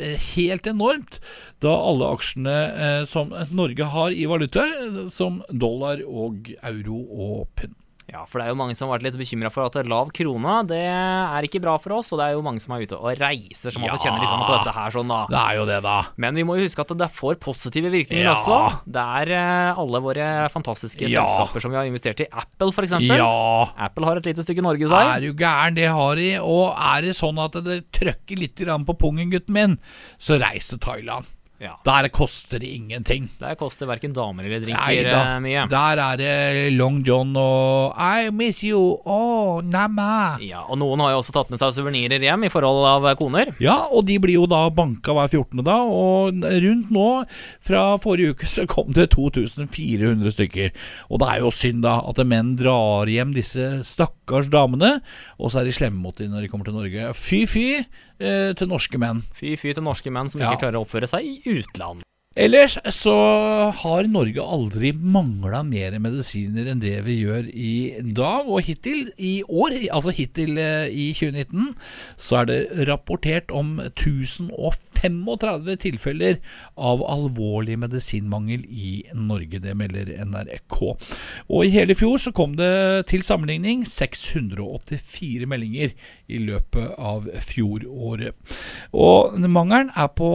helt 0.00 0.66
enormt, 0.70 1.20
da 1.64 1.74
alle 1.76 2.10
aksjene 2.16 2.56
eh, 2.86 3.04
som 3.08 3.32
Norge 3.54 3.88
har 3.94 4.14
i 4.14 4.26
valutaer, 4.30 5.06
som 5.14 5.42
dollar 5.50 6.02
og 6.06 6.50
euro 6.62 7.00
og 7.04 7.48
pund. 7.58 7.78
Ja, 8.04 8.26
for 8.28 8.36
det 8.38 8.44
er 8.46 8.52
jo 8.52 8.56
mange 8.60 8.74
som 8.76 8.90
har 8.90 8.98
vært 8.98 9.06
litt 9.06 9.16
bekymra 9.16 9.48
for 9.52 9.64
at 9.64 9.76
lav 9.88 10.10
krone, 10.12 10.54
det 10.68 10.76
er 10.84 11.46
ikke 11.46 11.60
bra 11.64 11.78
for 11.80 11.96
oss, 11.96 12.10
og 12.12 12.20
det 12.20 12.26
er 12.26 12.34
jo 12.36 12.42
mange 12.44 12.60
som 12.60 12.74
er 12.76 12.82
ute 12.84 12.98
og 12.98 13.16
reiser, 13.16 13.72
som 13.72 13.80
har 13.80 13.94
fått 13.94 14.04
kjenne 14.04 14.20
litt 14.20 14.28
på 14.44 14.50
dette 14.58 14.74
her 14.76 14.92
sånn, 14.92 15.08
da. 15.08 15.20
Det 15.32 15.40
er 15.40 15.56
jo 15.56 15.64
det, 15.70 15.78
da. 15.86 15.94
Men 16.20 16.36
vi 16.36 16.44
må 16.44 16.58
jo 16.58 16.66
huske 16.66 16.84
at 16.84 16.92
det 17.00 17.08
får 17.16 17.38
positive 17.40 17.88
virkninger 17.94 18.26
Ja. 18.28 18.34
også. 18.36 18.58
Det 18.84 19.04
er 19.22 19.32
eh, 19.38 19.80
alle 19.80 20.02
våre 20.04 20.26
fantastiske 20.52 21.08
Ja. 21.08 21.24
selskaper 21.24 21.64
som 21.64 21.72
vi 21.72 21.80
har 21.80 21.88
investert 21.88 22.20
i. 22.20 22.28
Apple, 22.28 22.68
eksempel. 22.84 23.16
Ja. 23.16 23.72
Apple 23.88 24.04
har 24.04 24.20
et 24.20 24.28
lite 24.28 24.44
stykke 24.44 24.62
Norge 24.62 24.84
seg. 24.84 25.14
Er 25.16 25.20
du 25.24 25.32
gæren, 25.32 25.74
det 25.74 25.88
har 25.88 26.14
de. 26.20 26.28
Og 26.44 26.74
er 26.76 27.08
det 27.08 27.16
sånn 27.16 27.40
at 27.40 27.56
det 27.64 27.90
trøkker 27.90 28.36
litt 28.38 28.56
på 28.60 28.98
pungen, 29.00 29.30
gutten 29.32 29.54
min, 29.56 29.78
så 30.18 30.36
reis 30.38 30.68
til 30.68 30.78
Thailand. 30.78 31.24
Ja. 31.64 31.78
Der 31.86 32.08
koster 32.12 32.60
det 32.60 32.68
ingenting. 32.76 33.30
Der 33.40 33.56
koster 33.56 33.88
verken 33.88 34.12
damer 34.12 34.44
eller 34.44 34.60
Nei 34.60 34.66
drinker 34.66 35.08
da. 35.08 35.20
eh, 35.34 35.38
mye. 35.44 35.62
Der 35.72 36.02
er 36.04 36.20
det 36.20 36.34
Long 36.76 36.98
John 37.06 37.32
og 37.40 37.94
I 37.96 38.28
miss 38.34 38.60
you, 38.66 38.80
oh, 39.08 39.62
nama. 39.64 40.36
Ja, 40.44 40.64
og 40.68 40.78
noen 40.82 41.00
har 41.00 41.14
jo 41.14 41.22
også 41.22 41.34
tatt 41.38 41.52
med 41.52 41.62
seg 41.62 41.72
suvenirer 41.78 42.20
hjem 42.22 42.44
i 42.46 42.52
forhold 42.52 42.84
av 42.90 43.08
koner. 43.18 43.54
Ja, 43.62 43.78
og 43.88 44.04
de 44.10 44.18
blir 44.20 44.36
jo 44.36 44.46
da 44.50 44.66
banka 44.74 45.16
hver 45.16 45.32
14. 45.32 45.64
da, 45.64 45.78
og 45.88 46.44
rundt 46.44 46.92
nå, 46.94 47.08
fra 47.64 47.84
forrige 48.02 48.34
uke, 48.36 48.50
så 48.50 48.66
kom 48.68 48.92
det 48.96 49.08
2400 49.16 50.34
stykker. 50.36 50.74
Og 51.08 51.22
det 51.22 51.30
er 51.32 51.44
jo 51.46 51.52
synd 51.54 51.84
da 51.86 51.98
at 52.04 52.20
menn 52.28 52.54
drar 52.60 53.10
hjem 53.10 53.32
disse 53.36 53.70
stakkars 53.88 54.50
damene, 54.52 54.98
og 55.38 55.52
så 55.52 55.62
er 55.62 55.68
de 55.68 55.76
slemme 55.76 56.02
mot 56.04 56.16
dem 56.20 56.32
når 56.34 56.44
de 56.44 56.52
kommer 56.52 56.68
til 56.68 56.76
Norge. 56.76 57.12
Fy 57.16 57.44
fy 57.48 57.68
til 58.18 58.68
norske 58.70 58.98
menn. 59.00 59.24
Fy 59.34 59.56
fy 59.58 59.72
til 59.74 59.82
norske 59.82 60.10
menn 60.14 60.30
som 60.30 60.40
Ja. 60.40 60.52
ikke 60.52 60.62
klarer 60.68 60.78
å 60.78 60.84
oppføre 60.86 61.08
seg 61.10 61.24
i 61.26 61.40
utland. 61.58 62.03
Ellers 62.34 62.74
så 62.90 63.12
har 63.78 64.08
Norge 64.10 64.42
aldri 64.42 64.88
mangla 64.90 65.60
mer 65.62 65.94
medisiner 66.02 66.66
enn 66.66 66.80
det 66.82 66.96
vi 67.06 67.20
gjør 67.20 67.46
i 67.46 67.74
dag. 68.16 68.48
Og 68.50 68.66
hittil 68.66 69.12
i 69.14 69.36
år, 69.46 69.76
altså 69.94 70.10
hittil 70.16 70.58
eh, 70.58 70.90
i 70.90 71.12
2019, 71.14 71.68
så 72.18 72.40
er 72.40 72.48
det 72.50 72.88
rapportert 72.88 73.54
om 73.54 73.78
1035 73.78 75.78
tilfeller 75.84 76.40
av 76.74 77.04
alvorlig 77.06 77.76
medisinmangel 77.84 78.66
i 78.66 78.96
Norge. 79.14 79.62
Det 79.62 79.76
melder 79.78 80.10
NRK. 80.26 80.80
Og 81.46 81.62
i 81.62 81.72
hele 81.76 81.94
fjor 81.94 82.18
så 82.18 82.34
kom 82.34 82.58
det 82.58 83.06
til 83.12 83.22
sammenligning 83.22 83.86
684 83.86 85.46
meldinger 85.46 85.94
i 86.26 86.42
løpet 86.42 86.98
av 86.98 87.30
fjoråret. 87.46 88.34
Og 88.90 89.38
mangelen 89.46 89.94
er 89.94 90.10
på 90.18 90.34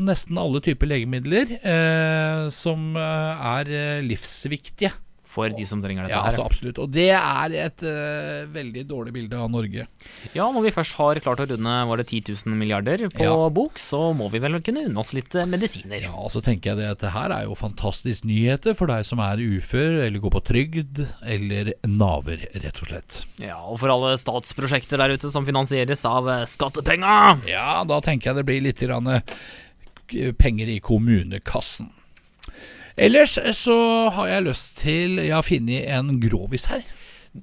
nesten 0.00 0.40
alle 0.40 0.64
typer 0.64 0.88
legemidler 0.88 1.33
eh, 1.42 2.48
som 2.54 2.92
eh, 2.96 3.48
er 3.54 3.72
eh, 3.74 4.04
livsviktige. 4.06 4.92
For 5.34 5.50
de 5.50 5.64
som 5.66 5.80
trenger 5.82 6.06
dette 6.06 6.14
Ja, 6.14 6.22
altså 6.28 6.44
absolutt. 6.46 6.78
Og 6.78 6.92
det 6.94 7.08
er 7.16 7.54
et 7.64 7.82
uh, 7.82 8.44
veldig 8.54 8.84
dårlig 8.86 9.14
bilde 9.16 9.38
av 9.40 9.48
Norge. 9.50 9.86
Ja, 10.30 10.46
når 10.54 10.68
vi 10.68 10.72
først 10.76 10.94
har 11.00 11.18
klart 11.24 11.42
å 11.42 11.46
runde 11.50 11.72
var 11.88 11.98
det 11.98 12.06
10 12.06 12.36
000 12.46 12.54
milliarder 12.60 13.06
på 13.10 13.24
Ja. 13.26 13.34
bok, 13.54 13.80
så 13.80 14.12
må 14.14 14.28
vi 14.30 14.38
vel 14.44 14.60
kunne 14.62 14.84
unne 14.86 15.02
oss 15.02 15.10
litt 15.16 15.34
medisiner. 15.50 16.06
Ja, 16.06 16.12
og 16.14 16.30
så 16.30 16.42
tenker 16.44 16.70
jeg 16.72 16.82
det 16.82 16.92
at 16.92 17.02
det 17.02 17.14
her 17.16 17.34
er 17.34 17.48
jo 17.48 17.58
fantastisk 17.58 18.28
nyheter 18.28 18.78
for 18.78 18.90
deg 18.92 19.02
som 19.08 19.22
er 19.24 19.42
ufør, 19.42 20.04
eller 20.06 20.22
går 20.22 20.36
på 20.36 20.44
trygd, 20.52 21.02
eller 21.26 21.72
naver, 21.88 22.46
rett 22.54 22.84
og 22.84 22.92
slett. 22.92 23.18
Ja, 23.42 23.58
og 23.58 23.80
for 23.82 23.90
alle 23.90 24.14
statsprosjekter 24.20 25.02
der 25.02 25.16
ute 25.18 25.32
som 25.32 25.48
finansieres 25.48 26.06
av 26.06 26.30
skattepenga. 26.46 27.40
Ja, 27.50 27.82
da 27.88 27.98
tenker 28.04 28.30
jeg 28.30 28.42
det 28.42 28.48
blir 28.52 28.62
litt 28.70 28.86
grann, 28.86 29.10
penger 30.38 30.68
i 30.68 30.80
kommunekassen. 30.82 31.92
Ellers 32.96 33.38
så 33.58 33.78
har 34.14 34.28
jeg 34.30 34.44
lyst 34.46 34.76
til 34.78 35.18
Jeg 35.18 35.34
har 35.34 35.42
funnet 35.42 35.88
en 35.90 36.20
grovis 36.22 36.68
her. 36.70 36.84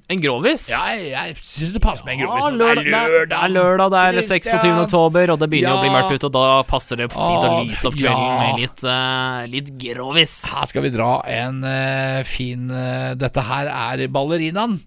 En 0.08 0.20
grovis. 0.22 0.70
Jeg, 0.72 1.10
jeg 1.10 1.34
syns 1.44 1.74
det 1.74 1.82
passer 1.84 2.06
med 2.06 2.14
en 2.16 2.22
grovis. 2.22 2.46
Ja, 2.46 2.50
lørdag, 2.56 2.84
det 2.86 3.36
er- 3.36 3.44
er 3.44 3.52
lørdag, 3.52 3.90
det 3.92 4.00
er 4.00 4.22
26. 4.24 4.78
Oktober, 4.86 5.32
og 5.34 5.40
det 5.40 5.50
begynner 5.52 5.76
å 5.76 5.82
bli 5.82 5.90
mørkt 5.92 6.14
ute, 6.16 6.30
og 6.30 6.32
da 6.32 6.62
passer 6.62 6.96
det 6.96 7.10
fint 7.12 7.44
å 7.44 7.60
lyse 7.60 7.84
opp 7.90 7.98
kvelden 7.98 8.24
ja. 8.24 8.38
med 8.40 8.62
litt, 8.62 8.84
uh, 8.88 9.44
litt 9.52 9.68
grovis. 9.76 10.48
Her 10.54 10.64
skal 10.70 10.86
vi 10.86 10.94
dra 10.94 11.20
en 11.28 11.60
uh, 11.60 12.22
fin 12.24 12.70
uh, 12.72 13.12
Dette 13.20 13.44
her 13.44 13.68
er 13.68 14.06
ballerinaen. 14.08 14.80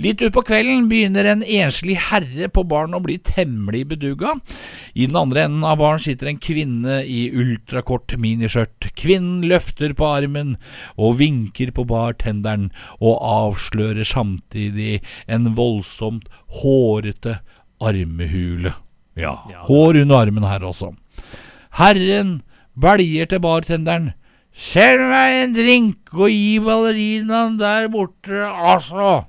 Litt 0.00 0.22
utpå 0.24 0.40
kvelden 0.48 0.86
begynner 0.88 1.26
en 1.28 1.42
enslig 1.44 1.98
herre 2.08 2.46
på 2.48 2.62
baren 2.64 2.96
å 2.96 3.02
bli 3.04 3.18
temmelig 3.20 3.82
beduga. 3.90 4.32
I 4.96 5.04
den 5.10 5.18
andre 5.20 5.42
enden 5.44 5.66
av 5.68 5.76
baren 5.82 6.00
sitter 6.00 6.30
en 6.30 6.40
kvinne 6.40 7.02
i 7.04 7.26
ultrakort 7.36 8.14
miniskjørt. 8.16 8.88
Kvinnen 8.96 9.44
løfter 9.50 9.92
på 9.96 10.08
armen 10.08 10.54
og 10.96 11.18
vinker 11.20 11.74
på 11.76 11.84
bartenderen, 11.90 12.70
og 12.96 13.20
avslører 13.20 14.08
samtidig 14.08 15.02
en 15.28 15.52
voldsomt 15.58 16.30
hårete 16.62 17.42
armehule. 17.84 18.72
Ja, 19.20 19.36
hår 19.66 20.00
under 20.06 20.22
armen 20.22 20.46
her 20.48 20.64
også. 20.64 20.94
Herren 21.76 22.38
belger 22.72 23.28
til 23.28 23.44
bartenderen. 23.44 24.14
Selg 24.56 25.04
meg 25.12 25.42
en 25.42 25.52
drink 25.54 26.14
og 26.16 26.32
gi 26.32 26.56
ballerinaen 26.64 27.60
der 27.60 27.90
borte, 27.92 28.48
altså. 28.48 29.26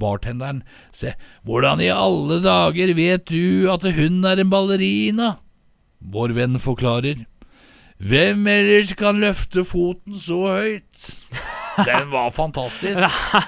Bartenderen, 0.00 0.62
se, 0.96 1.14
hvordan 1.44 1.82
i 1.84 1.90
alle 1.92 2.40
dager 2.44 2.94
vet 2.96 3.28
du 3.30 3.68
at 3.72 3.84
hun 3.84 4.24
er 4.24 4.40
en 4.40 4.52
ballerina? 4.52 5.34
Vår 6.00 6.34
venn 6.36 6.58
forklarer. 6.62 7.26
Hvem 8.00 8.46
ellers 8.48 8.94
kan 8.96 9.20
løfte 9.20 9.64
foten 9.68 10.16
så 10.16 10.40
høyt? 10.48 11.10
Den 11.86 12.10
var 12.12 12.30
fantastisk. 12.34 13.04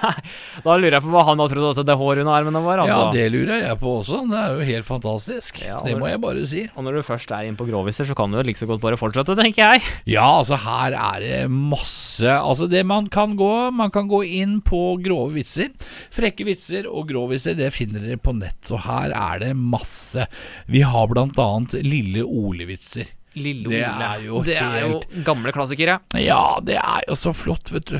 Da 0.63 0.75
lurer 0.77 0.95
jeg 0.97 1.03
på 1.03 1.11
hva 1.11 1.23
han 1.27 1.41
har 1.41 1.49
trodde 1.51 1.71
at 1.81 1.87
det 1.87 1.95
håret 1.99 2.21
under 2.23 2.35
armene 2.37 2.61
var. 2.63 2.81
Altså. 2.83 2.99
Ja, 2.99 3.11
det 3.15 3.25
lurer 3.33 3.63
jeg 3.65 3.77
på 3.81 3.93
også. 3.99 4.21
Det 4.29 4.37
er 4.39 4.53
jo 4.57 4.67
helt 4.67 4.87
fantastisk. 4.87 5.59
Ja, 5.65 5.79
Det 5.85 5.95
må 5.99 6.07
jeg 6.09 6.21
bare 6.23 6.45
si. 6.47 6.63
Og 6.77 6.85
når 6.85 6.99
du 6.99 7.05
først 7.07 7.33
er 7.35 7.47
inne 7.49 7.59
på 7.59 7.67
groviser, 7.67 8.07
så 8.07 8.15
kan 8.17 8.31
du 8.31 8.39
jo 8.39 8.45
like 8.47 8.59
så 8.59 8.69
godt 8.69 8.83
bare 8.83 8.99
fortsette, 8.99 9.35
tenker 9.39 9.73
jeg. 9.75 9.83
Ja, 10.13 10.25
altså 10.39 10.59
her 10.63 10.95
er 10.97 11.23
det 11.23 11.41
masse 11.51 12.29
Altså 12.33 12.67
det 12.71 12.83
man 12.87 13.07
kan 13.11 13.33
gå 13.39 13.49
Man 13.75 13.91
kan 13.93 14.07
gå 14.11 14.21
inn 14.41 14.59
på 14.65 14.81
grove 15.03 15.33
vitser. 15.37 15.71
Frekke 16.13 16.45
vitser 16.47 16.87
og 16.89 17.09
groviser, 17.11 17.57
det 17.59 17.71
finner 17.75 18.03
dere 18.05 18.21
på 18.21 18.35
nett. 18.37 18.61
Og 18.73 18.83
her 18.87 19.13
er 19.15 19.43
det 19.47 19.53
masse. 19.57 20.27
Vi 20.71 20.83
har 20.85 21.09
blant 21.11 21.39
annet 21.41 21.75
Lille 21.83 22.23
Ole-vitser. 22.23 23.09
Lille 23.35 23.69
Det 23.69 23.79
Ole. 23.81 24.09
er 24.09 24.25
jo 24.27 24.41
det 24.45 24.57
er 24.61 24.75
jo 24.87 24.99
gamle 25.25 25.53
klassikere. 25.55 25.99
Ja, 26.21 26.59
det 26.63 26.75
er 26.77 27.07
jo 27.07 27.15
så 27.17 27.33
flott, 27.33 27.71
vet 27.73 27.85
du. 27.89 27.99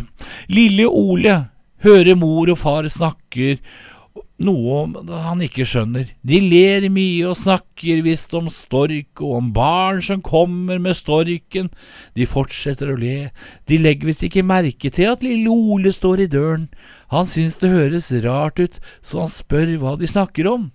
Lille 0.53 0.85
Ole 0.89 1.39
hører 1.83 2.15
mor 2.15 2.51
og 2.53 2.57
far 2.61 2.87
snakker 2.91 3.57
noe 4.43 4.75
om 4.83 4.93
han 5.09 5.41
ikke 5.45 5.63
skjønner. 5.65 6.09
De 6.25 6.39
ler 6.43 6.85
mye 6.93 7.29
og 7.31 7.37
snakker 7.39 8.01
visst 8.05 8.33
om 8.37 8.49
stork 8.51 9.21
og 9.23 9.37
om 9.39 9.51
barn 9.55 10.01
som 10.03 10.21
kommer 10.25 10.81
med 10.83 10.97
storken. 10.97 11.69
De 12.17 12.27
fortsetter 12.29 12.91
å 12.93 12.97
le. 12.99 13.31
De 13.69 13.79
legger 13.81 14.09
visst 14.11 14.25
ikke 14.27 14.43
merke 14.45 14.91
til 14.93 15.09
at 15.13 15.23
lille 15.25 15.49
Ole 15.53 15.93
står 15.95 16.25
i 16.25 16.29
døren. 16.29 16.67
Han 17.13 17.25
syns 17.29 17.57
det 17.61 17.71
høres 17.73 18.11
rart 18.25 18.59
ut, 18.59 18.79
så 19.01 19.23
han 19.23 19.31
spør 19.31 19.75
hva 19.81 19.95
de 20.01 20.09
snakker 20.09 20.49
om. 20.51 20.71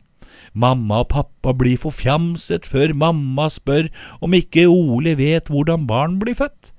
Mamma 0.58 1.02
og 1.04 1.10
pappa 1.12 1.52
blir 1.54 1.78
forfjamset 1.78 2.66
før 2.66 2.94
mamma 2.98 3.46
spør 3.52 3.90
om 4.24 4.34
ikke 4.34 4.66
Ole 4.70 5.14
vet 5.18 5.52
hvordan 5.52 5.86
barn 5.86 6.18
blir 6.22 6.34
født. 6.38 6.72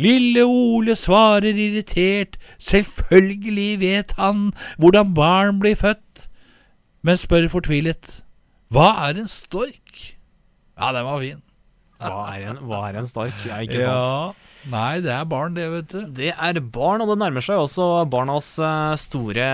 Lille 0.00 0.42
Ole 0.48 0.96
svarer 0.96 1.54
irritert, 1.54 2.38
selvfølgelig 2.58 3.80
vet 3.80 4.14
han 4.18 4.48
hvordan 4.78 5.14
barn 5.14 5.60
blir 5.60 5.76
født, 5.76 6.26
men 7.02 7.20
spør 7.20 7.48
fortvilet, 7.52 8.22
hva 8.72 8.88
er 9.08 9.20
en 9.20 9.30
stork? 9.30 10.16
Ja, 10.78 10.92
den 10.96 11.04
var 11.04 11.20
fin. 11.20 11.42
Hva 12.00 12.22
er 12.32 12.46
en, 12.48 12.60
hva 12.64 12.84
er 12.88 12.96
en 13.00 13.08
stark? 13.08 13.36
Ja, 13.44 13.58
ikke 13.64 13.82
sant? 13.84 14.46
Nei, 14.68 15.00
det 15.00 15.12
er 15.14 15.24
barn 15.28 15.54
det, 15.56 15.64
vet 15.72 15.92
du. 15.92 16.00
Det 16.18 16.32
er 16.32 16.58
barn, 16.60 17.00
og 17.00 17.08
det 17.12 17.16
nærmer 17.22 17.44
seg 17.44 17.62
også 17.62 17.86
barnas 18.12 18.48
eh, 18.60 18.96
store 19.00 19.46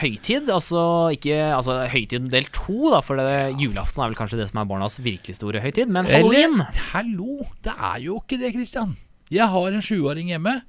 høytid. 0.00 0.48
Altså 0.52 0.82
ikke 1.16 1.36
altså, 1.56 1.82
høytid 1.92 2.30
del 2.32 2.48
to, 2.56 2.92
da, 2.94 3.02
for 3.04 3.20
det, 3.20 3.58
julaften 3.60 4.04
er 4.04 4.12
vel 4.12 4.18
kanskje 4.20 4.40
det 4.40 4.48
som 4.50 4.62
er 4.62 4.70
barnas 4.70 4.96
virkelig 5.04 5.36
store 5.36 5.60
høytid. 5.64 5.92
Men 5.92 6.08
halloween 6.08 6.62
Eller, 6.62 6.80
hallo, 6.94 7.48
det 7.64 7.76
er 7.76 8.00
jo 8.06 8.22
ikke 8.22 8.40
det, 8.40 8.54
Christian. 8.56 8.96
Jeg 9.32 9.52
har 9.52 9.68
en 9.76 9.84
sjuåring 9.84 10.32
hjemme. 10.32 10.60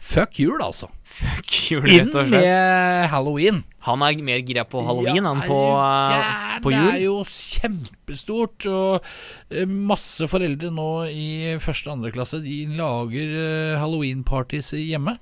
Fuck 0.00 0.38
jul, 0.40 0.58
altså. 0.64 0.88
Fuck 1.04 1.52
jul, 1.70 1.84
rett 1.84 2.14
og 2.14 2.26
slett. 2.26 2.32
med 2.32 3.08
halloween. 3.12 3.62
Han 3.86 4.02
er 4.04 4.18
mer 4.24 4.40
gira 4.44 4.64
på 4.68 4.82
halloween 4.84 5.22
Ja, 5.22 5.32
enn 5.32 5.42
på, 5.44 5.58
uh, 5.76 6.56
på, 6.64 6.72
jul. 6.72 6.88
Det 6.88 6.96
er 6.96 7.04
jo 7.04 7.16
kjempestort, 7.28 8.66
og 8.68 9.06
eh, 9.52 9.68
masse 9.68 10.28
foreldre 10.30 10.72
nå 10.74 10.90
i 11.12 11.30
første 11.62 11.88
og 11.90 11.98
andre 11.98 12.12
klasse 12.16 12.42
De 12.44 12.62
lager 12.76 13.36
eh, 13.44 13.80
halloween-parties 13.80 14.72
hjemme. 14.76 15.18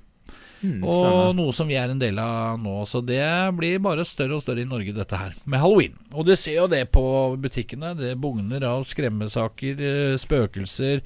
Hmm, 0.59 0.83
Og 0.83 1.35
noe 1.37 1.53
som 1.55 1.69
vi 1.69 1.77
er 1.79 1.91
en 1.93 1.99
del 2.01 2.17
av 2.19 2.57
nå, 2.59 2.81
så 2.89 2.99
det 3.05 3.21
blir 3.55 3.79
bare 3.79 4.03
større 4.07 4.35
og 4.35 4.43
større 4.43 4.65
i 4.65 4.67
Norge, 4.67 4.91
dette 4.95 5.15
her, 5.15 5.35
med 5.47 5.61
halloween. 5.63 5.93
Og 6.13 6.25
du 6.27 6.33
ser 6.35 6.57
jo 6.57 6.67
det 6.67 6.81
på 6.91 7.03
butikkene. 7.39 7.93
Det 7.95 8.15
bugner 8.19 8.65
av 8.67 8.83
skremmesaker, 8.89 9.79
eh, 9.79 10.17
spøkelser, 10.19 10.99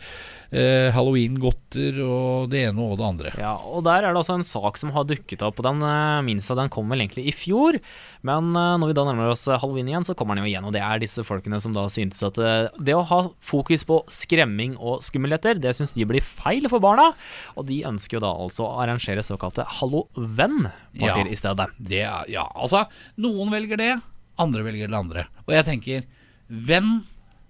eh, 0.50 0.90
halloween-godter 0.96 2.00
og 2.06 2.50
det 2.50 2.64
ene 2.70 2.82
og 2.82 2.98
det 2.98 3.06
andre. 3.08 3.34
Ja, 3.38 3.54
og 3.58 3.84
der 3.86 4.04
er 4.08 4.14
det 4.14 4.22
altså 4.24 4.38
en 4.40 4.48
sak 4.48 4.78
som 4.82 4.92
har 4.96 5.06
dukket 5.10 5.44
opp, 5.46 5.60
og 5.62 5.68
den 5.68 5.84
eh, 5.86 6.22
minst 6.26 6.50
av 6.54 6.58
den 6.58 6.72
kom 6.74 6.90
vel 6.90 7.04
egentlig 7.06 7.28
i 7.30 7.36
fjor. 7.36 7.78
Men 8.26 8.52
eh, 8.56 8.78
når 8.82 8.90
vi 8.92 8.98
da 8.98 9.06
nærmer 9.06 9.32
oss 9.34 9.46
eh, 9.48 9.60
halloween 9.62 9.88
igjen, 9.92 10.08
så 10.08 10.16
kommer 10.18 10.36
den 10.36 10.46
jo 10.48 10.52
igjen, 10.52 10.66
og 10.66 10.74
det 10.74 10.82
er 10.82 11.02
disse 11.04 11.24
folkene 11.28 11.62
som 11.64 11.74
da 11.76 11.86
syntes 11.94 12.24
at 12.26 12.40
eh, 12.42 12.70
det 12.82 12.96
å 12.98 13.06
ha 13.10 13.22
fokus 13.44 13.86
på 13.86 14.02
skremming 14.10 14.78
og 14.80 15.04
skummelheter, 15.06 15.60
det 15.62 15.76
syns 15.78 15.94
de 15.94 16.06
blir 16.10 16.24
feil 16.26 16.66
for 16.72 16.82
barna, 16.84 17.12
og 17.58 17.68
de 17.70 17.84
ønsker 17.86 18.18
jo 18.18 18.26
da 18.26 18.34
altså 18.34 18.66
å 18.66 18.82
arrangere 18.84 19.22
såkalte 19.44 19.68
Halloven-partier 19.82 21.26
Ja. 21.26 21.28
i 21.28 21.36
stedet. 21.38 21.70
Det 21.78 22.02
er, 22.02 22.26
ja, 22.32 22.48
altså 22.56 22.86
Noen 23.22 23.52
velger 23.54 23.78
det, 23.78 23.92
andre 24.40 24.64
velger 24.66 24.88
det 24.90 24.98
andre. 24.98 25.26
Og 25.46 25.54
jeg 25.54 25.66
tenker 25.68 26.04
venn, 26.50 27.04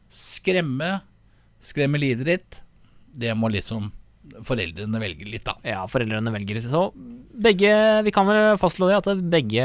skremme 0.09 1.01
Skremme 1.63 1.95
livet 1.95 2.27
ditt? 2.27 2.57
Det 3.15 3.31
må 3.39 3.47
liksom 3.47 3.85
foreldrene 4.47 4.99
velger 5.03 5.27
litt, 5.29 5.43
da. 5.47 5.55
Ja, 5.67 5.85
foreldrene 5.91 6.31
velger. 6.33 6.55
litt. 6.61 6.69
Så 6.71 6.91
begge 7.33 8.03
Vi 8.05 8.11
kan 8.13 8.27
vel 8.27 8.57
fastslå 8.61 8.87
det 8.91 8.97
at 8.99 9.07
begge, 9.31 9.63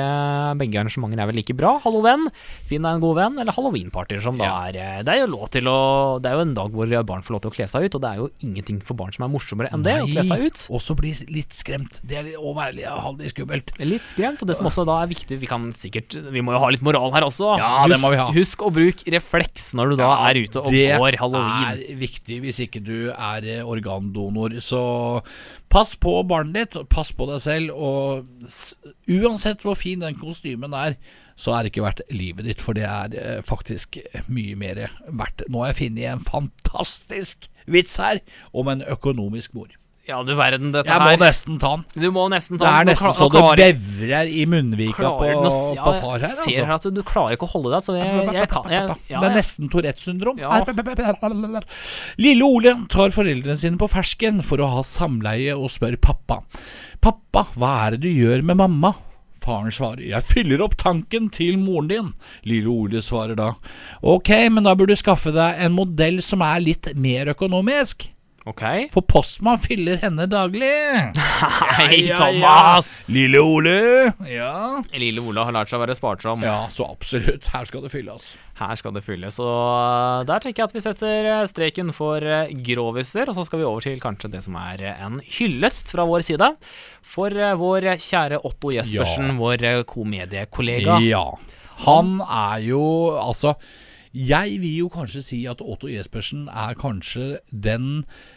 begge 0.58 0.78
arrangementer 0.80 1.20
er 1.20 1.26
vel 1.28 1.36
like 1.36 1.54
bra. 1.56 1.78
Hallo, 1.84 2.00
venn. 2.02 2.26
finn 2.68 2.82
deg 2.82 2.96
en 2.96 3.00
god 3.02 3.16
venn, 3.16 3.38
eller 3.38 3.52
halloweenpartyer, 3.52 4.20
som 4.22 4.38
da 4.38 4.44
Ja. 4.44 4.68
er 4.68 4.76
eh, 4.76 5.02
Det 5.02 5.08
er 5.14 5.20
jo 5.26 5.26
lov 5.36 5.50
til 5.50 5.64
å 5.68 6.20
Det 6.20 6.30
er 6.30 6.34
jo 6.36 6.40
en 6.40 6.54
dag 6.54 6.70
hvor 6.72 6.86
barn 7.04 7.22
får 7.22 7.30
lov 7.36 7.40
til 7.42 7.50
å 7.50 7.54
kle 7.54 7.66
seg 7.68 7.84
ut, 7.84 7.94
og 7.94 8.00
det 8.02 8.10
er 8.10 8.16
jo 8.16 8.28
ingenting 8.42 8.80
for 8.82 8.94
barn 8.94 9.12
som 9.12 9.24
er 9.24 9.32
morsommere 9.32 9.70
enn 9.72 9.82
det, 9.84 9.96
å 10.02 10.06
kle 10.10 10.24
seg 10.24 10.40
ut. 10.46 10.66
Og 10.70 10.80
så 10.80 10.96
bli 10.96 11.12
litt 11.28 11.50
skremt. 11.52 12.00
Det 12.06 12.16
er 12.18 12.22
litt- 12.24 12.38
å 12.40 12.54
være 12.56 12.74
litt 12.74 12.86
halvlig 12.88 13.32
skummelt. 13.34 13.72
Litt 13.78 14.06
skremt, 14.08 14.40
og 14.42 14.48
det 14.48 14.56
som 14.56 14.66
også 14.66 14.86
da 14.86 15.02
er 15.02 15.06
viktig 15.08 15.38
Vi 15.38 15.46
kan 15.46 15.62
sikkert 15.72 16.16
Vi 16.32 16.40
må 16.40 16.52
jo 16.52 16.58
ha 16.58 16.68
litt 16.70 16.82
moral 16.82 17.12
her 17.12 17.22
også. 17.22 17.58
Ja, 17.58 17.86
det 17.86 18.00
må 18.00 18.10
vi 18.10 18.16
ha. 18.16 18.30
Husk 18.32 18.58
å 18.64 18.72
bruke 18.72 19.04
refleks 19.12 19.74
når 19.74 19.90
du 19.90 19.96
da 19.96 20.28
er 20.28 20.34
ute 20.40 20.56
og 20.56 20.72
går 20.72 21.16
halloween. 21.20 21.76
Det 21.78 21.90
er 21.90 21.96
viktig 22.00 22.40
hvis 22.42 22.60
ikke 22.66 22.82
du 22.82 23.10
er 23.12 23.44
eh, 23.44 23.62
organdonor 23.62 24.47
mor. 24.48 24.60
Så 24.64 24.82
pass 25.68 25.94
på 25.96 26.22
barnet 26.28 26.74
ditt, 26.74 26.88
pass 26.90 27.12
på 27.12 27.28
deg 27.30 27.40
selv, 27.40 27.72
og 27.72 28.26
uansett 29.08 29.62
hvor 29.62 29.78
fin 29.78 30.00
den 30.00 30.18
kostymen 30.18 30.74
er, 30.76 30.98
så 31.38 31.54
er 31.54 31.62
det 31.62 31.72
ikke 31.72 31.86
verdt 31.86 32.02
livet 32.10 32.48
ditt, 32.48 32.60
for 32.60 32.74
det 32.74 32.84
er 32.88 33.14
eh, 33.14 33.42
faktisk 33.46 34.00
mye 34.26 34.56
mer 34.58 34.88
verdt. 35.06 35.46
Nå 35.48 35.62
har 35.62 35.72
jeg 35.72 35.82
funnet 35.84 36.08
en 36.10 36.24
fantastisk 36.24 37.46
vits 37.68 37.96
her 38.00 38.18
om 38.52 38.68
en 38.72 38.82
økonomisk 38.82 39.54
mor. 39.54 39.70
Ja, 40.08 40.22
du 40.24 40.30
verden, 40.38 40.70
dette 40.72 40.88
Jeg 40.88 41.02
må 41.04 41.10
her 41.10 41.20
nesten 41.20 41.58
ta 41.60 41.74
den. 41.76 41.82
Du 42.00 42.06
må 42.14 42.22
nesten 42.32 42.56
ta 42.56 42.64
Det 42.64 42.70
er 42.70 42.86
den. 42.86 42.90
Nesten 42.94 43.16
så 43.18 43.26
det 43.28 43.66
bevrer 43.76 44.30
i 44.32 44.46
munnvika 44.48 45.10
på, 45.18 45.26
å 45.28 45.50
ja, 45.76 45.82
på 45.84 45.92
far 46.00 46.14
her. 46.14 46.24
Jeg 46.24 46.32
ser 46.32 46.48
Altså. 46.48 46.64
her 46.64 46.74
at 46.78 46.86
du, 46.86 46.90
du 46.96 47.02
klarer 47.04 47.36
ikke 47.36 47.44
å 47.44 47.52
holde 47.52 47.74
deg, 47.74 47.84
så 47.84 47.96
jeg, 47.98 48.22
jeg 48.38 48.48
kan 48.48 48.72
jeg, 48.72 48.96
ja, 49.12 49.20
det 49.20 49.28
er 49.28 49.36
nesten 49.36 49.68
Tourettes 49.68 50.08
syndrom. 50.08 50.40
Ja. 50.40 50.62
Lille 52.24 52.48
Ole 52.48 52.74
tar 52.88 53.12
foreldrene 53.12 53.58
sine 53.60 53.80
på 53.80 53.90
fersken 53.92 54.40
for 54.46 54.64
å 54.64 54.70
ha 54.78 54.86
samleie 54.86 55.52
og 55.58 55.68
spør 55.76 55.98
pappa. 56.00 56.40
Pappa, 57.04 57.44
hva 57.60 57.74
er 57.84 57.98
det 57.98 58.06
du 58.08 58.10
gjør 58.10 58.42
med 58.48 58.62
mamma? 58.64 58.94
Faren 59.44 59.70
svarer, 59.72 60.02
jeg 60.08 60.24
fyller 60.26 60.64
opp 60.64 60.74
tanken 60.80 61.28
til 61.32 61.60
moren 61.60 61.88
din. 61.92 62.12
Lille 62.48 62.72
Ole 62.72 63.04
svarer 63.04 63.36
da, 63.38 63.52
ok, 64.00 64.32
men 64.56 64.64
da 64.66 64.74
burde 64.76 64.96
du 64.96 65.00
skaffe 65.04 65.36
deg 65.36 65.60
en 65.68 65.76
modell 65.76 66.18
som 66.24 66.42
er 66.44 66.64
litt 66.64 66.90
mer 66.98 67.30
økonomisk. 67.36 68.08
Ok. 68.48 68.62
For 68.94 69.04
Postman 69.04 69.58
fyller 69.60 69.98
henne 70.00 70.24
daglig. 70.30 70.70
Hei, 71.76 71.98
Ja, 72.06 72.06
ja, 72.06 72.06
ja. 72.08 72.16
Thomas! 72.16 72.86
Lille 73.12 73.40
Ole. 73.44 73.74
Ja. 74.24 74.78
Lille 74.96 75.20
Ole 75.20 75.42
har 75.44 75.52
lært 75.52 75.68
seg 75.68 75.76
å 75.76 75.82
være 75.82 75.96
sparsom. 75.98 76.46
Ja, 76.46 76.62
så 76.72 76.86
absolutt. 76.88 77.50
Her 77.52 77.68
skal 77.68 77.84
det 77.84 77.90
fylles. 77.92 78.30
Her 78.58 78.78
skal 78.80 78.94
det 78.96 79.02
fylles. 79.04 79.36
Så 79.36 79.44
uh, 79.48 80.22
der 80.28 80.40
tenker 80.44 80.62
jeg 80.64 80.70
at 80.70 80.76
vi 80.78 80.84
setter 80.86 81.28
uh, 81.28 81.42
streken 81.50 81.92
for 81.96 82.24
uh, 82.24 82.48
groviser, 82.70 83.28
og 83.28 83.36
så 83.36 83.44
skal 83.44 83.60
vi 83.60 83.68
over 83.68 83.84
til 83.84 84.00
kanskje 84.02 84.32
det 84.32 84.40
som 84.46 84.56
er 84.62 84.86
en 84.94 85.20
hyllest 85.36 85.92
fra 85.92 86.08
vår 86.08 86.24
side. 86.30 86.48
For 87.04 87.36
vår 87.60 87.90
kjære 88.00 88.40
Otto 88.48 88.72
Jespersen, 88.72 89.34
Ja. 89.34 89.36
vår 89.42 89.66
komediekollega. 89.92 90.96
Ja. 91.04 91.26
Han 91.84 92.16
er 92.24 92.64
jo 92.70 92.80
Altså, 93.20 93.52
jeg 94.16 94.56
vil 94.64 94.80
jo 94.86 94.88
kanskje 94.90 95.20
si 95.22 95.42
at 95.46 95.60
Otto 95.60 95.86
Jespersen 95.92 96.48
er 96.48 96.72
kanskje 96.80 97.36
den 97.52 98.00
eh, 98.00 98.34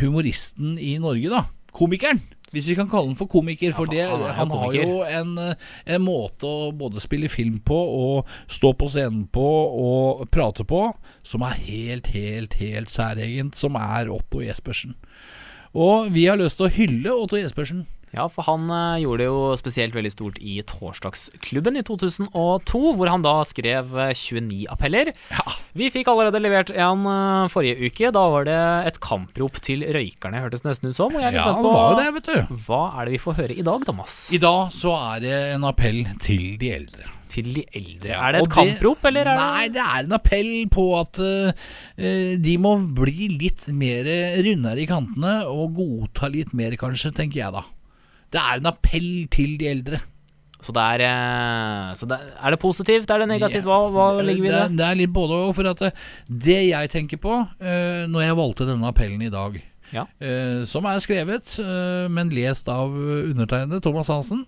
humoristen 0.00 0.78
i 0.78 0.96
Norge, 1.02 1.30
da. 1.32 1.44
Komikeren. 1.72 2.20
Hvis 2.52 2.66
vi 2.68 2.74
kan 2.76 2.88
kalle 2.90 3.08
han 3.08 3.16
for 3.16 3.30
komiker. 3.32 3.72
For 3.72 3.88
for 3.88 3.94
det, 3.94 4.04
han 4.04 4.50
har 4.52 4.74
jo 4.76 4.98
en, 5.08 5.38
eh, 5.38 5.54
en 5.86 6.02
måte 6.04 6.44
å 6.44 6.72
både 6.76 7.00
spille 7.00 7.30
film 7.32 7.60
på 7.64 7.76
og 7.76 8.28
stå 8.46 8.74
på 8.76 8.90
scenen 8.92 9.24
på 9.32 9.46
og 9.80 10.28
prate 10.30 10.66
på 10.68 10.82
som 11.24 11.46
er 11.48 11.56
helt, 11.64 12.12
helt, 12.12 12.58
helt 12.60 12.92
særegent. 12.92 13.56
Som 13.56 13.76
er 13.80 14.12
Otto 14.12 14.44
Jespersen. 14.44 14.94
Og 15.72 16.12
vi 16.12 16.26
har 16.26 16.36
lyst 16.36 16.60
til 16.60 16.68
å 16.68 16.74
hylle 16.76 17.16
Otto 17.16 17.40
Jespersen. 17.40 17.86
Ja, 18.12 18.26
for 18.28 18.44
han 18.44 18.66
uh, 18.68 19.00
gjorde 19.00 19.22
det 19.22 19.28
jo 19.30 19.38
spesielt 19.56 19.94
veldig 19.96 20.10
stort 20.12 20.36
i 20.44 20.58
Torsdagsklubben 20.68 21.78
i 21.80 21.82
2002, 21.86 22.80
hvor 22.98 23.08
han 23.08 23.24
da 23.24 23.38
skrev 23.48 23.94
uh, 23.96 24.10
29 24.12 24.66
appeller. 24.72 25.14
Ja. 25.32 25.54
Vi 25.72 25.88
fikk 25.94 26.10
allerede 26.12 26.42
levert 26.44 26.68
en 26.76 27.06
uh, 27.08 27.48
forrige 27.52 27.88
uke. 27.88 28.10
Da 28.12 28.26
var 28.34 28.44
det 28.48 28.58
et 28.90 29.00
kamprop 29.00 29.56
til 29.64 29.86
røykerne, 29.96 30.42
hørtes 30.44 30.66
nesten 30.66 30.92
ut 30.92 30.98
som. 30.98 31.16
Og 31.16 31.24
jeg 31.24 31.30
er 31.30 31.38
litt 31.38 31.40
Ja, 31.40 31.48
spent 31.48 31.64
det 31.64 31.72
på 31.72 31.72
var 31.78 31.96
det, 32.02 32.06
vet 32.18 32.28
du. 32.28 32.54
hva 32.68 32.82
er 33.00 33.08
det 33.08 33.16
vi 33.16 33.22
får 33.24 33.38
høre 33.40 33.56
i 33.56 33.66
dag, 33.72 33.88
Thomas? 33.88 34.20
I 34.36 34.42
dag 34.44 34.76
så 34.76 34.94
er 35.14 35.24
det 35.24 35.34
en 35.56 35.66
appell 35.72 36.04
til 36.20 36.46
de 36.60 36.72
eldre. 36.76 37.08
Til 37.32 37.48
de 37.56 37.62
eldre. 37.72 38.12
Er 38.12 38.34
det 38.36 38.42
et 38.44 38.52
kamprop, 38.52 39.06
eller 39.08 39.24
er 39.24 39.38
det 39.40 39.50
Nei, 39.56 39.68
det 39.72 39.80
er 39.88 40.04
en 40.04 40.16
appell 40.20 40.50
på 40.68 40.82
at 41.00 41.16
eh, 41.24 41.62
eh, 41.96 42.34
de 42.44 42.58
må 42.60 42.74
bli 42.92 43.30
litt 43.40 43.70
mer 43.72 44.04
rundere 44.44 44.84
i 44.84 44.90
kantene 44.90 45.38
og 45.48 45.78
godta 45.80 46.28
litt 46.28 46.52
mer, 46.52 46.76
kanskje, 46.76 47.14
tenker 47.16 47.40
jeg 47.46 47.56
da. 47.56 47.64
Det 48.32 48.40
er 48.40 48.60
en 48.62 48.70
appell 48.72 49.10
til 49.32 49.56
de 49.60 49.68
eldre. 49.68 50.00
Så, 50.62 50.70
det 50.70 50.82
er, 50.94 51.02
eh, 51.08 51.90
så 51.98 52.06
det, 52.06 52.18
er 52.38 52.54
det 52.54 52.60
positivt? 52.62 53.10
Er 53.10 53.22
det 53.22 53.28
negativt? 53.32 53.66
Hva, 53.66 53.80
hva 53.90 54.06
legger 54.22 54.44
vi 54.44 54.50
i 54.50 54.54
det? 54.54 54.62
det? 54.78 54.86
Er 54.86 54.98
litt 55.00 55.14
både 55.14 55.40
òg. 55.48 55.50
For 55.58 55.68
at 55.72 55.82
eh, 55.88 55.96
det 56.30 56.60
jeg 56.68 56.92
tenker 56.92 57.18
på 57.22 57.34
eh, 57.58 58.04
når 58.10 58.28
jeg 58.28 58.38
valgte 58.38 58.68
denne 58.70 58.92
appellen 58.92 59.26
i 59.26 59.32
dag, 59.32 59.60
Ja. 59.92 60.06
som 60.64 60.86
er 60.88 61.02
skrevet, 61.04 61.50
men 62.08 62.30
lest 62.32 62.64
av 62.72 62.94
undertegnede 62.96 63.82
Thomas 63.84 64.08
Hansen, 64.08 64.46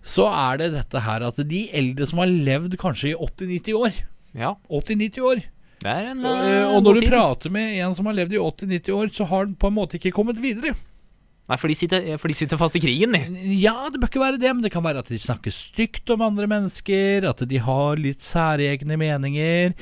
så 0.00 0.24
er 0.30 0.62
det 0.62 0.70
dette 0.72 1.02
her 1.04 1.20
at 1.26 1.36
de 1.50 1.66
eldre 1.68 2.06
som 2.08 2.22
har 2.22 2.30
levd 2.32 2.78
kanskje 2.80 3.10
i 3.10 3.18
80-90 3.18 3.76
år 3.76 3.98
Ja, 4.32 4.54
80-90 4.72 5.20
år. 5.20 5.42
det 5.84 5.98
en 6.14 6.24
Og, 6.24 6.40
og 6.78 6.80
når 6.86 7.02
du 7.02 7.10
prater 7.10 7.52
med 7.52 7.76
en 7.76 7.92
som 7.92 8.08
har 8.08 8.16
levd 8.16 8.38
i 8.38 8.40
80-90 8.40 8.96
år, 8.96 9.12
så 9.12 9.28
har 9.28 9.44
han 9.44 9.52
på 9.60 9.68
en 9.68 9.76
måte 9.76 10.00
ikke 10.00 10.14
kommet 10.16 10.40
videre. 10.40 10.72
Nei, 11.46 11.56
for 11.62 11.70
de, 11.70 11.76
sitter, 11.78 12.06
for 12.18 12.26
de 12.32 12.34
sitter 12.34 12.58
fast 12.58 12.74
i 12.74 12.80
krigen, 12.82 13.12
de. 13.14 13.20
Ja, 13.62 13.86
det 13.92 14.00
bør 14.02 14.10
ikke 14.10 14.22
være 14.24 14.40
det, 14.42 14.50
men 14.50 14.64
det 14.64 14.72
kan 14.74 14.82
være 14.82 14.98
at 15.04 15.10
de 15.12 15.18
snakker 15.22 15.54
stygt 15.54 16.10
om 16.10 16.24
andre 16.26 16.48
mennesker, 16.50 17.22
at 17.30 17.44
de 17.46 17.60
har 17.62 18.00
litt 18.02 18.24
særegne 18.24 18.98
meninger. 18.98 19.76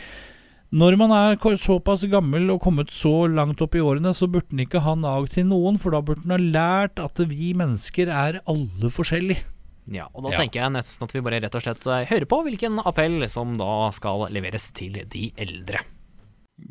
Når 0.74 0.96
man 0.98 1.12
er 1.14 1.38
såpass 1.56 2.02
gammel 2.10 2.50
og 2.50 2.60
kommet 2.64 2.90
så 2.92 3.14
langt 3.30 3.62
opp 3.64 3.76
i 3.78 3.80
årene, 3.84 4.12
så 4.12 4.26
burde 4.28 4.50
den 4.50 4.64
ikke 4.66 4.82
ha 4.84 4.94
nag 4.98 5.30
til 5.32 5.46
noen, 5.46 5.78
for 5.80 5.94
da 5.94 6.02
burde 6.04 6.26
den 6.26 6.34
ha 6.34 6.40
lært 6.42 7.00
at 7.00 7.22
vi 7.30 7.52
mennesker 7.56 8.10
er 8.12 8.40
alle 8.44 8.90
forskjellige. 8.92 9.46
Ja, 9.94 10.06
og 10.14 10.24
da 10.24 10.30
Ja. 10.32 10.38
tenker 10.40 10.60
jeg 10.64 10.72
nesten 10.72 11.04
at 11.04 11.12
vi 11.12 11.20
bare 11.20 11.40
rett 11.44 11.54
og 11.54 11.62
slett 11.62 11.86
eh, 11.86 12.06
hører 12.08 12.24
på 12.28 12.42
hvilken 12.44 12.80
appell 12.84 13.20
som 13.28 13.56
da 13.60 13.90
skal 13.92 14.28
leveres 14.32 14.72
til 14.72 14.96
de 15.08 15.30
eldre. 15.36 15.80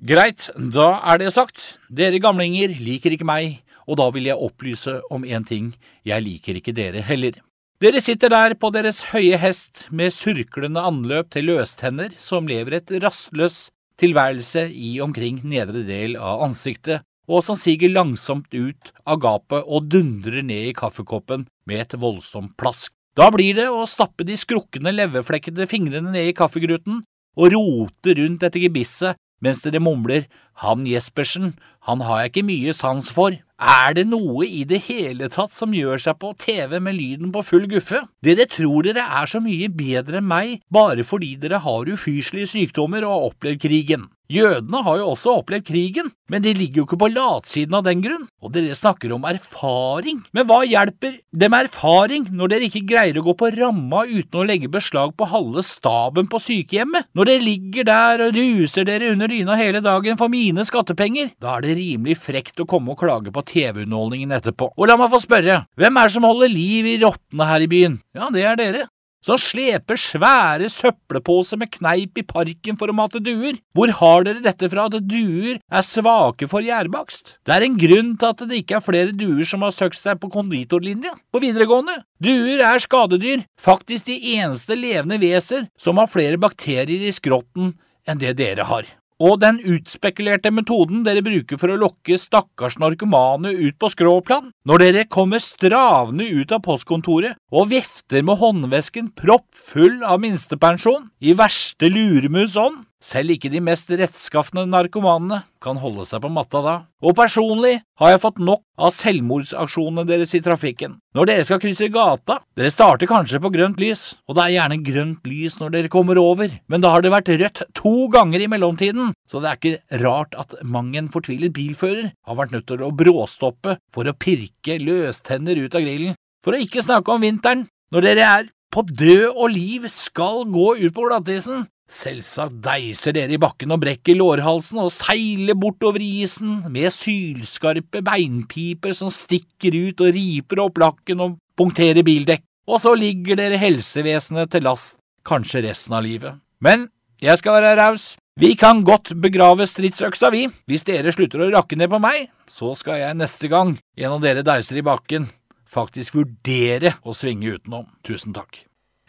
Greit, 0.06 0.50
da 0.58 1.00
er 1.14 1.18
det 1.22 1.32
sagt. 1.36 1.78
Dere 1.94 2.20
gamlinger 2.20 2.74
liker 2.80 3.14
ikke 3.16 3.28
meg, 3.28 3.60
og 3.88 4.00
da 4.00 4.10
vil 4.16 4.30
jeg 4.30 4.40
opplyse 4.40 5.00
om 5.14 5.26
en 5.26 5.46
ting. 5.48 5.74
Jeg 6.08 6.24
liker 6.26 6.60
ikke 6.60 6.76
dere 6.76 7.04
heller. 7.06 7.40
Dere 7.84 8.00
sitter 8.00 8.32
der 8.32 8.54
på 8.56 8.70
deres 8.72 9.02
høye 9.12 9.38
hest 9.42 9.88
med 9.92 10.14
surklende 10.16 10.80
anløp 10.88 11.34
til 11.34 11.50
løstenner 11.50 12.14
som 12.22 12.48
lever 12.48 12.78
et 12.78 12.94
rastløs 13.04 13.66
tilværelse 14.00 14.70
i 14.72 14.96
omkring 15.04 15.42
nedre 15.44 15.84
del 15.88 16.16
av 16.16 16.46
ansiktet, 16.48 17.04
og 17.28 17.44
som 17.44 17.58
siger 17.60 17.92
langsomt 17.92 18.52
ut 18.56 18.92
av 19.08 19.20
gapet 19.24 19.68
og 19.68 19.90
dundrer 19.92 20.44
ned 20.44 20.70
i 20.70 20.76
kaffekoppen 20.78 21.48
med 21.68 21.84
et 21.84 21.98
voldsomt 22.00 22.56
plask. 22.60 22.94
Da 23.16 23.30
blir 23.34 23.56
det 23.60 23.68
å 23.70 23.84
stappe 23.90 24.26
de 24.26 24.36
skrukkende 24.40 24.94
leverflekkede 24.96 25.68
fingrene 25.70 26.16
ned 26.16 26.32
i 26.32 26.38
kaffegruten 26.38 27.04
og 27.38 27.54
rote 27.54 28.16
rundt 28.18 28.48
etter 28.48 28.64
gebisset 28.64 29.20
mens 29.44 29.62
dere 29.66 29.82
mumler 29.84 30.28
han 30.64 30.86
Jespersen, 30.88 31.54
han 31.84 32.04
har 32.06 32.22
jeg 32.22 32.32
ikke 32.32 32.48
mye 32.48 32.74
sans 32.78 33.10
for. 33.12 33.36
Er 33.64 33.94
det 33.96 34.04
noe 34.12 34.44
i 34.44 34.66
det 34.68 34.82
hele 34.90 35.30
tatt 35.32 35.54
som 35.54 35.72
gjør 35.72 36.02
seg 36.04 36.18
på 36.20 36.34
TV 36.36 36.82
med 36.84 36.98
lyden 36.98 37.30
på 37.32 37.44
full 37.48 37.68
guffe? 37.72 38.02
Dere 38.26 38.44
tror 38.52 38.84
dere 38.84 39.06
er 39.22 39.30
så 39.30 39.40
mye 39.44 39.70
bedre 39.72 40.20
enn 40.20 40.28
meg 40.28 40.58
bare 40.74 41.06
fordi 41.08 41.38
dere 41.40 41.62
har 41.64 41.92
ufyselige 41.94 42.52
sykdommer 42.58 43.08
og 43.08 43.14
har 43.14 43.30
opplevd 43.30 43.64
krigen. 43.64 44.10
Jødene 44.32 44.80
har 44.86 45.02
jo 45.02 45.10
også 45.12 45.34
opplevd 45.42 45.66
krigen, 45.68 46.08
men 46.32 46.42
de 46.42 46.54
ligger 46.56 46.82
jo 46.82 46.86
ikke 46.88 47.00
på 47.02 47.10
latsiden 47.12 47.76
av 47.76 47.84
den 47.86 48.00
grunn. 48.02 48.24
Og 48.44 48.54
dere 48.56 48.76
snakker 48.78 49.12
om 49.14 49.26
erfaring. 49.28 50.22
Men 50.34 50.48
hva 50.48 50.62
hjelper 50.64 51.18
det 51.36 51.50
med 51.52 51.68
erfaring 51.68 52.30
når 52.32 52.54
dere 52.54 52.70
ikke 52.70 52.86
greier 52.88 53.20
å 53.20 53.26
gå 53.28 53.36
på 53.40 53.52
ramma 53.58 54.06
uten 54.08 54.40
å 54.40 54.46
legge 54.48 54.72
beslag 54.72 55.14
på 55.20 55.28
halve 55.30 55.66
staben 55.68 56.32
på 56.32 56.40
sykehjemmet? 56.42 57.12
Når 57.14 57.30
dere 57.30 57.46
ligger 57.50 57.90
der 57.92 58.26
og 58.30 58.40
ruser 58.40 58.88
dere 58.88 59.12
under 59.12 59.32
dyna 59.32 59.60
hele 59.60 59.84
dagen 59.84 60.18
for 60.20 60.32
mine 60.32 60.66
skattepenger? 60.68 61.36
Da 61.44 61.58
er 61.58 61.68
det 61.68 61.78
rimelig 61.82 62.18
frekt 62.24 62.64
å 62.64 62.70
komme 62.70 62.96
og 62.96 63.04
klage 63.04 63.34
på 63.36 63.46
TV-underholdningen 63.52 64.34
etterpå. 64.40 64.72
Og 64.74 64.90
la 64.90 64.98
meg 65.00 65.12
få 65.12 65.20
spørre, 65.24 65.66
hvem 65.76 66.00
er 66.00 66.10
det 66.10 66.16
som 66.16 66.32
holder 66.32 66.52
liv 66.52 66.90
i 66.96 67.00
rottene 67.04 67.52
her 67.52 67.68
i 67.68 67.72
byen? 67.76 68.00
Ja, 68.16 68.32
det 68.34 68.48
er 68.48 68.60
dere 68.60 68.88
som 69.24 69.40
sleper 69.40 70.00
svære 70.00 70.70
søppelposer 70.72 71.60
med 71.62 71.72
kneip 71.74 72.20
i 72.20 72.26
parken 72.28 72.80
for 72.80 72.92
å 72.92 72.96
mate 72.98 73.22
duer. 73.24 73.60
Hvor 73.76 73.92
har 74.00 74.28
dere 74.28 74.44
dette 74.44 74.70
fra 74.72 74.88
at 74.90 74.98
duer 75.08 75.60
er 75.60 75.86
svake 75.88 76.50
for 76.52 76.66
gjærbakst? 76.66 77.38
Det 77.48 77.56
er 77.56 77.68
en 77.68 77.78
grunn 77.80 78.16
til 78.20 78.32
at 78.32 78.44
det 78.50 78.64
ikke 78.64 78.80
er 78.80 78.86
flere 78.86 79.16
duer 79.16 79.46
som 79.48 79.66
har 79.66 79.76
søkt 79.76 80.00
seg 80.00 80.20
på 80.22 80.32
konditorlinja 80.34 81.16
på 81.34 81.44
videregående. 81.44 82.02
Duer 82.24 82.64
er 82.64 82.84
skadedyr, 82.84 83.46
faktisk 83.60 84.12
de 84.12 84.20
eneste 84.38 84.78
levende 84.80 85.20
veser 85.22 85.68
som 85.80 86.00
har 86.00 86.12
flere 86.12 86.40
bakterier 86.40 87.08
i 87.08 87.16
skrotten 87.16 87.74
enn 88.08 88.20
det 88.20 88.36
dere 88.40 88.68
har. 88.68 88.88
Og 89.22 89.40
den 89.42 89.60
utspekulerte 89.62 90.52
metoden 90.54 91.04
dere 91.06 91.24
bruker 91.26 91.60
for 91.62 91.74
å 91.74 91.78
lokke 91.80 92.18
stakkars 92.20 92.80
narkomane 92.82 93.54
ut 93.54 93.78
på 93.80 93.92
skråplan, 93.94 94.52
når 94.66 94.86
dere 94.86 95.04
kommer 95.12 95.44
stravende 95.44 96.26
ut 96.30 96.54
av 96.56 96.64
postkontoret 96.66 97.38
og 97.54 97.70
vifter 97.74 98.26
med 98.26 98.42
håndvesken 98.42 99.12
proppfull 99.18 100.02
av 100.02 100.24
minstepensjon, 100.24 101.12
i 101.22 101.36
verste 101.38 101.92
luremus 101.92 102.58
ånd, 102.60 102.82
Selv 103.04 103.34
ikke 103.34 103.50
de 103.52 103.60
mest 103.60 103.90
rettskafne 103.92 104.64
narkomanene 104.70 105.42
kan 105.64 105.80
holde 105.82 106.06
seg 106.08 106.22
på 106.24 106.30
matta 106.32 106.62
da. 106.64 106.76
Og 107.04 107.16
personlig 107.18 107.74
har 108.00 108.14
jeg 108.14 108.22
fått 108.24 108.40
nok 108.40 108.62
av 108.80 108.94
selvmordsaksjonene 108.96 110.06
deres 110.08 110.32
i 110.38 110.42
trafikken. 110.44 110.96
Når 111.12 111.28
dere 111.28 111.48
skal 111.48 111.60
krysse 111.60 111.90
gata, 111.92 112.40
dere 112.56 112.72
starter 112.72 113.10
kanskje 113.12 113.42
på 113.44 113.52
grønt 113.52 113.84
lys, 113.84 114.06
og 114.24 114.38
det 114.38 114.46
er 114.46 114.56
gjerne 114.56 114.80
grønt 114.88 115.28
lys 115.28 115.60
når 115.60 115.76
dere 115.76 115.92
kommer 115.92 116.22
over, 116.22 116.56
men 116.72 116.84
da 116.84 116.94
har 116.94 117.04
det 117.04 117.12
vært 117.12 117.34
rødt 117.44 117.66
to 117.76 117.94
ganger 118.14 118.46
i 118.46 118.50
mellomtiden, 118.56 119.12
så 119.28 119.44
det 119.44 119.52
er 119.52 119.60
ikke 119.60 120.02
rart 120.06 120.40
at 120.40 120.56
mang 120.64 120.96
en 120.96 121.12
fortvilet 121.12 121.52
bilfører 121.56 122.14
har 122.16 122.40
vært 122.40 122.56
nødt 122.56 122.70
til 122.72 122.88
å 122.88 122.94
bråstoppe 122.96 123.78
for 123.94 124.08
å 124.08 124.16
pirke 124.16 124.80
løstenner 124.80 125.60
ut 125.60 125.76
av 125.76 125.84
grillen. 125.84 126.16
For 126.44 126.56
å 126.56 126.64
ikke 126.64 126.84
snakke 126.84 127.12
om 127.12 127.24
vinteren, 127.24 127.68
når 127.92 128.08
dere 128.08 128.34
er 128.40 128.52
på 128.74 128.82
død 128.90 129.36
og 129.36 129.52
liv 129.54 129.86
skal 129.92 130.48
gå 130.50 130.72
ut 130.82 130.94
på 130.96 131.06
glattisen. 131.06 131.68
Selvsagt 131.94 132.56
deiser 132.66 133.14
dere 133.14 133.36
i 133.36 133.42
bakken 133.42 133.74
og 133.76 133.84
brekker 133.84 134.18
lårhalsen 134.18 134.80
og 134.82 134.90
seiler 134.94 135.54
bortover 135.60 136.02
isen 136.02 136.64
med 136.74 136.90
sylskarpe 136.94 138.02
beinpiper 138.06 138.96
som 138.98 139.12
stikker 139.14 139.78
ut 139.78 140.02
og 140.02 140.16
riper 140.16 140.64
opp 140.64 140.82
lakken 140.82 141.22
og 141.22 141.38
punkterer 141.60 142.02
bildekk, 142.06 142.42
og 142.66 142.82
så 142.82 142.96
ligger 142.98 143.38
dere 143.38 143.62
helsevesenet 143.62 144.50
til 144.56 144.66
last 144.66 144.98
kanskje 145.28 145.62
resten 145.68 145.94
av 145.94 146.04
livet. 146.08 146.42
Men 146.66 146.88
jeg 147.22 147.38
skal 147.40 147.60
være 147.60 147.78
raus. 147.78 148.16
Vi 148.42 148.56
kan 148.58 148.82
godt 148.82 149.14
begrave 149.22 149.68
stridsøksa, 149.70 150.34
vi. 150.34 150.48
Hvis 150.66 150.88
dere 150.90 151.14
slutter 151.14 151.46
å 151.46 151.52
rakke 151.54 151.78
ned 151.78 151.94
på 151.94 152.02
meg, 152.02 152.32
så 152.50 152.74
skal 152.74 153.04
jeg 153.04 153.22
neste 153.22 153.52
gang 153.54 153.78
en 153.78 154.18
av 154.18 154.26
dere 154.26 154.42
deiser 154.42 154.82
i 154.82 154.86
bakken, 154.86 155.30
faktisk 155.70 156.18
vurdere 156.18 156.98
å 157.06 157.14
svinge 157.14 157.54
utenom. 157.54 157.86
Tusen 158.02 158.34
takk. 158.34 158.64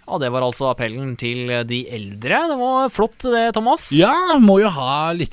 Ja, 0.05 0.19
Det 0.21 0.31
var 0.35 0.45
altså 0.45 0.69
appellen 0.71 1.15
til 1.21 1.49
de 1.69 1.81
eldre. 1.89 2.41
Det 2.51 2.57
var 2.61 2.91
flott 2.93 3.25
det, 3.25 3.45
Thomas. 3.57 3.89
Ja, 3.97 4.13
må 4.41 4.59
jo 4.61 4.69
ha 4.73 5.13
litt 5.17 5.33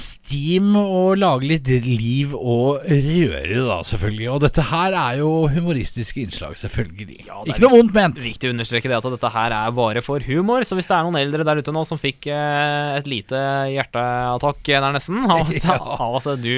steam 0.00 0.74
og 0.76 1.16
lage 1.20 1.48
litt 1.48 1.70
liv 1.86 2.34
og 2.36 2.84
røre, 2.84 3.62
da, 3.66 3.78
selvfølgelig. 3.86 4.28
Og 4.34 4.42
dette 4.44 4.64
her 4.70 4.96
er 4.96 5.20
jo 5.22 5.30
humoristiske 5.50 6.20
innslag, 6.22 6.58
selvfølgelig. 6.60 7.24
Ja, 7.26 7.40
Ikke 7.48 7.64
noe 7.64 7.78
vondt 7.78 7.96
ment. 7.96 8.20
Viktig 8.20 8.50
å 8.50 8.54
understreke 8.54 8.90
det 8.90 8.98
at 8.98 9.08
dette 9.16 9.32
her 9.32 9.56
er 9.56 9.74
bare 9.76 10.04
for 10.04 10.20
humor. 10.28 10.66
Så 10.68 10.76
hvis 10.78 10.88
det 10.90 10.96
er 10.98 11.06
noen 11.08 11.20
eldre 11.20 11.46
der 11.46 11.62
ute 11.62 11.74
nå 11.74 11.86
som 11.88 12.00
fikk 12.00 12.28
eh, 12.30 12.98
et 12.98 13.08
lite 13.10 13.40
hjerteattakk 13.72 14.62
der 14.70 14.90
nesten 14.94 15.24
av 15.24 15.48
at 16.20 16.28
du 16.42 16.52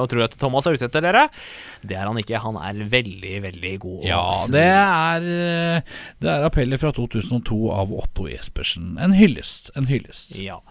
og 0.00 0.08
tror 0.10 0.24
at 0.26 0.38
Thomas 0.40 0.66
er 0.66 0.78
ute 0.78 0.88
etter 0.88 1.04
dere, 1.04 1.26
det 1.84 1.98
er 1.98 2.08
han 2.08 2.18
ikke. 2.20 2.40
Han 2.44 2.58
er 2.60 2.80
veldig, 2.90 3.34
veldig 3.44 3.74
god. 3.82 4.00
Ja, 4.08 4.24
det 4.54 4.66
er, 4.72 5.28
eh, 5.28 5.94
det 6.24 6.32
er 6.32 6.48
appeller 6.48 6.80
fra 6.80 6.93
2002 6.94 7.72
av 7.72 7.92
Otto 7.92 8.28
Jespersen. 8.28 8.98
En 8.98 9.12
hyllest. 9.12 9.70
En 9.74 9.86
hyllest. 9.86 10.36
Ja. 10.36 10.62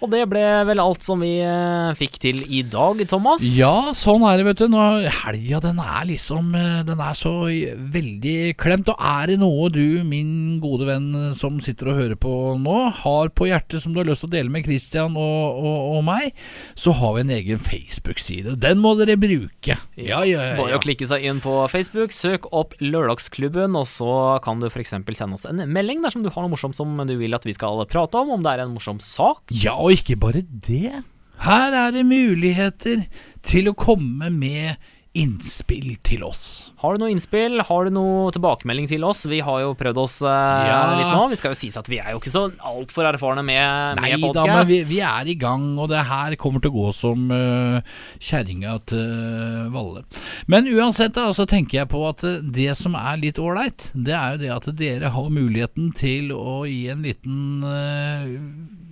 Og 0.00 0.08
det 0.08 0.22
ble 0.30 0.42
vel 0.64 0.80
alt 0.80 1.04
som 1.04 1.20
vi 1.20 1.34
eh, 1.44 1.90
fikk 1.98 2.16
til 2.22 2.38
i 2.48 2.62
dag, 2.64 3.02
Thomas. 3.10 3.44
Ja, 3.58 3.92
sånn 3.96 4.24
er 4.24 4.40
det, 4.40 4.46
vet 4.48 4.62
du. 4.62 4.70
Nå, 4.72 4.84
helga, 5.26 5.60
den 5.60 5.80
er 5.82 6.06
liksom 6.08 6.54
eh, 6.56 6.80
Den 6.88 7.02
er 7.04 7.18
så 7.18 7.32
veldig 7.44 8.36
klemt. 8.60 8.88
Og 8.88 8.96
er 8.96 9.32
det 9.32 9.36
noe 9.42 9.68
du, 9.72 10.00
min 10.08 10.56
gode 10.62 10.88
venn 10.88 11.34
som 11.36 11.58
sitter 11.60 11.92
og 11.92 11.98
hører 12.00 12.20
på 12.20 12.32
nå, 12.60 12.78
har 13.02 13.32
på 13.36 13.50
hjertet 13.50 13.84
som 13.84 13.92
du 13.92 14.00
har 14.00 14.08
lyst 14.08 14.24
til 14.24 14.30
å 14.30 14.34
dele 14.38 14.52
med 14.52 14.64
Christian 14.64 15.18
og, 15.20 15.60
og, 15.60 15.98
og 15.98 16.00
meg, 16.06 16.32
så 16.78 16.94
har 16.96 17.18
vi 17.18 17.24
en 17.26 17.34
egen 17.36 17.60
Facebook-side. 17.60 18.56
Den 18.60 18.80
må 18.80 18.94
dere 18.98 19.18
bruke. 19.20 19.76
Ja, 20.00 20.22
ja, 20.24 20.48
ja. 20.48 20.56
Bare 20.56 20.80
å 20.80 20.82
klikke 20.82 21.08
seg 21.08 21.28
inn 21.28 21.42
på 21.44 21.58
Facebook, 21.72 22.16
søk 22.16 22.48
opp 22.56 22.72
Lørdagsklubben, 22.80 23.76
og 23.76 23.84
så 23.90 24.40
kan 24.44 24.64
du 24.64 24.70
f.eks. 24.70 24.96
sende 24.96 25.36
oss 25.36 25.46
en 25.48 25.60
melding 25.68 26.00
dersom 26.04 26.24
du 26.24 26.32
har 26.32 26.44
noe 26.44 26.54
morsomt 26.54 26.78
som 26.78 26.96
du 27.04 27.16
vil 27.20 27.36
at 27.36 27.44
vi 27.44 27.54
skal 27.56 27.84
prate 27.90 28.20
om, 28.20 28.32
om 28.36 28.44
det 28.44 28.56
er 28.56 28.64
en 28.64 28.74
morsom 28.74 29.00
sak. 29.04 29.44
Ja, 29.60 29.76
og 29.76 29.89
ikke 29.92 30.16
bare 30.20 30.42
det. 30.66 31.02
Her 31.40 31.76
er 31.86 31.90
det 31.94 32.04
muligheter 32.06 33.04
til 33.46 33.70
å 33.70 33.76
komme 33.78 34.30
med 34.30 34.80
innspill 35.18 35.96
til 36.06 36.22
oss. 36.22 36.70
Har 36.78 36.94
du 36.94 37.02
noe 37.02 37.10
innspill? 37.10 37.58
Har 37.66 37.88
du 37.88 37.90
noe 37.90 38.30
tilbakemelding 38.30 38.86
til 38.92 39.02
oss? 39.04 39.24
Vi 39.26 39.40
har 39.42 39.58
jo 39.64 39.72
prøvd 39.74 39.98
oss 39.98 40.20
eh, 40.22 40.68
Ja. 40.68 40.76
litt 41.00 41.10
nå. 41.10 41.24
Vi 41.32 41.38
skal 41.40 41.50
jo 41.50 41.58
sies 41.58 41.76
at 41.80 41.88
vi 41.90 41.98
er 41.98 42.12
jo 42.14 42.20
ikke 42.20 42.30
så 42.30 42.44
altfor 42.70 43.08
erfarne 43.10 43.42
med, 43.42 43.98
Nei 43.98 44.12
med 44.14 44.36
da, 44.38 44.46
men 44.46 44.62
vi, 44.68 44.78
vi 44.86 45.00
er 45.02 45.26
i 45.32 45.34
gang, 45.40 45.66
og 45.82 45.90
det 45.90 46.04
her 46.06 46.36
kommer 46.38 46.62
til 46.62 46.70
å 46.70 46.76
gå 46.78 46.92
som 46.94 47.26
uh, 47.34 47.82
kjerringa 48.22 48.76
til 48.86 49.70
Valle. 49.74 50.04
Men 50.46 50.70
uansett, 50.70 51.16
da, 51.18 51.26
så 51.34 51.46
tenker 51.50 51.82
jeg 51.82 51.90
på 51.90 52.04
at 52.06 52.22
eh, 52.26 52.38
det 52.46 52.70
som 52.78 52.94
er 52.94 53.18
litt 53.18 53.42
ålreit, 53.42 53.90
det 53.94 54.14
er 54.14 54.36
jo 54.36 54.42
det 54.44 54.54
at 54.60 54.70
dere 54.78 55.10
har 55.16 55.34
muligheten 55.34 55.90
til 55.98 56.30
å 56.36 56.60
gi 56.70 56.84
en 56.94 57.02
liten 57.02 57.66
uh, 57.66 58.30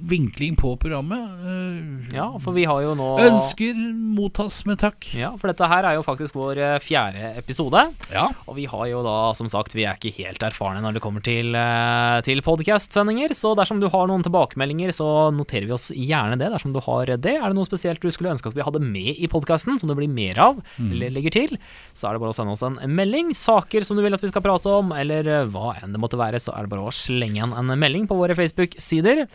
vinkling 0.09 0.59
på 0.59 0.74
programmet. 0.83 2.11
Ja, 2.14 2.28
for 2.42 2.54
vi 2.57 2.66
har 2.68 2.83
jo 2.85 2.92
nå 2.98 3.09
Ønsker 3.22 3.74
mottas 4.18 4.61
med 4.66 4.78
takk. 4.83 5.09
Ja, 5.14 5.33
for 5.38 5.50
dette 5.50 5.66
her 5.70 5.87
er 5.87 5.98
jo 5.98 6.04
faktisk 6.08 6.36
vår 6.38 6.60
eh, 6.62 6.76
fjerde 6.82 7.32
episode. 7.38 7.84
Ja. 8.12 8.26
Og 8.48 8.56
vi 8.58 8.66
har 8.70 8.86
jo 8.90 9.02
da, 9.06 9.16
som 9.38 9.48
sagt, 9.50 9.76
vi 9.76 9.86
er 9.88 9.98
ikke 9.98 10.14
helt 10.18 10.42
erfarne 10.44 10.82
når 10.84 10.96
det 10.96 11.02
kommer 11.04 11.24
til, 11.24 11.52
eh, 11.56 12.18
til 12.26 12.42
podkast-sendinger. 12.44 13.34
så 13.36 13.54
dersom 13.58 13.82
du 13.82 13.88
har 13.92 14.08
noen 14.08 14.24
tilbakemeldinger, 14.26 14.92
så 14.96 15.08
noterer 15.34 15.68
vi 15.68 15.76
oss 15.76 15.90
gjerne 15.94 16.38
det. 16.40 16.50
Dersom 16.54 16.74
du 16.74 16.80
har 16.84 17.12
det, 17.14 17.36
er 17.36 17.46
det 17.46 17.56
noe 17.56 17.68
spesielt 17.68 18.02
du 18.02 18.10
skulle 18.14 18.32
ønske 18.34 18.50
at 18.50 18.56
vi 18.56 18.64
hadde 18.64 18.82
med 18.84 19.18
i 19.18 19.28
podkasten, 19.30 19.78
som 19.80 19.90
det 19.90 19.98
blir 19.98 20.10
mer 20.10 20.38
av, 20.42 20.62
eller 20.78 21.12
legger 21.14 21.34
til, 21.34 21.58
så 21.96 22.08
er 22.08 22.16
det 22.16 22.22
bare 22.24 22.34
å 22.34 22.38
sende 22.38 22.56
oss 22.56 22.64
en 22.64 22.78
melding. 22.98 23.34
Saker 23.36 23.86
som 23.86 23.98
du 23.98 24.04
vil 24.04 24.16
at 24.16 24.24
vi 24.24 24.32
skal 24.32 24.44
prate 24.44 24.72
om, 24.72 24.92
eller 24.96 25.28
eh, 25.28 25.46
hva 25.52 25.76
enn 25.82 25.94
det 25.94 26.02
måtte 26.02 26.20
være, 26.20 26.40
så 26.42 26.54
er 26.56 26.66
det 26.66 26.74
bare 26.74 26.88
å 26.88 26.94
slenge 26.94 27.38
igjen 27.38 27.54
en 27.54 27.74
melding 27.78 28.08
på 28.10 28.18
våre 28.18 28.36
Facebook-sider. 28.38 29.26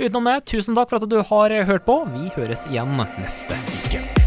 Utenom 0.00 0.30
det, 0.30 0.38
tusen 0.52 0.78
takk 0.78 0.92
for 0.92 1.00
at 1.00 1.10
du 1.10 1.20
har 1.32 1.58
hørt 1.68 1.86
på. 1.88 2.00
Vi 2.14 2.32
høres 2.38 2.68
igjen 2.70 2.96
neste 3.20 3.58
uke. 3.84 4.19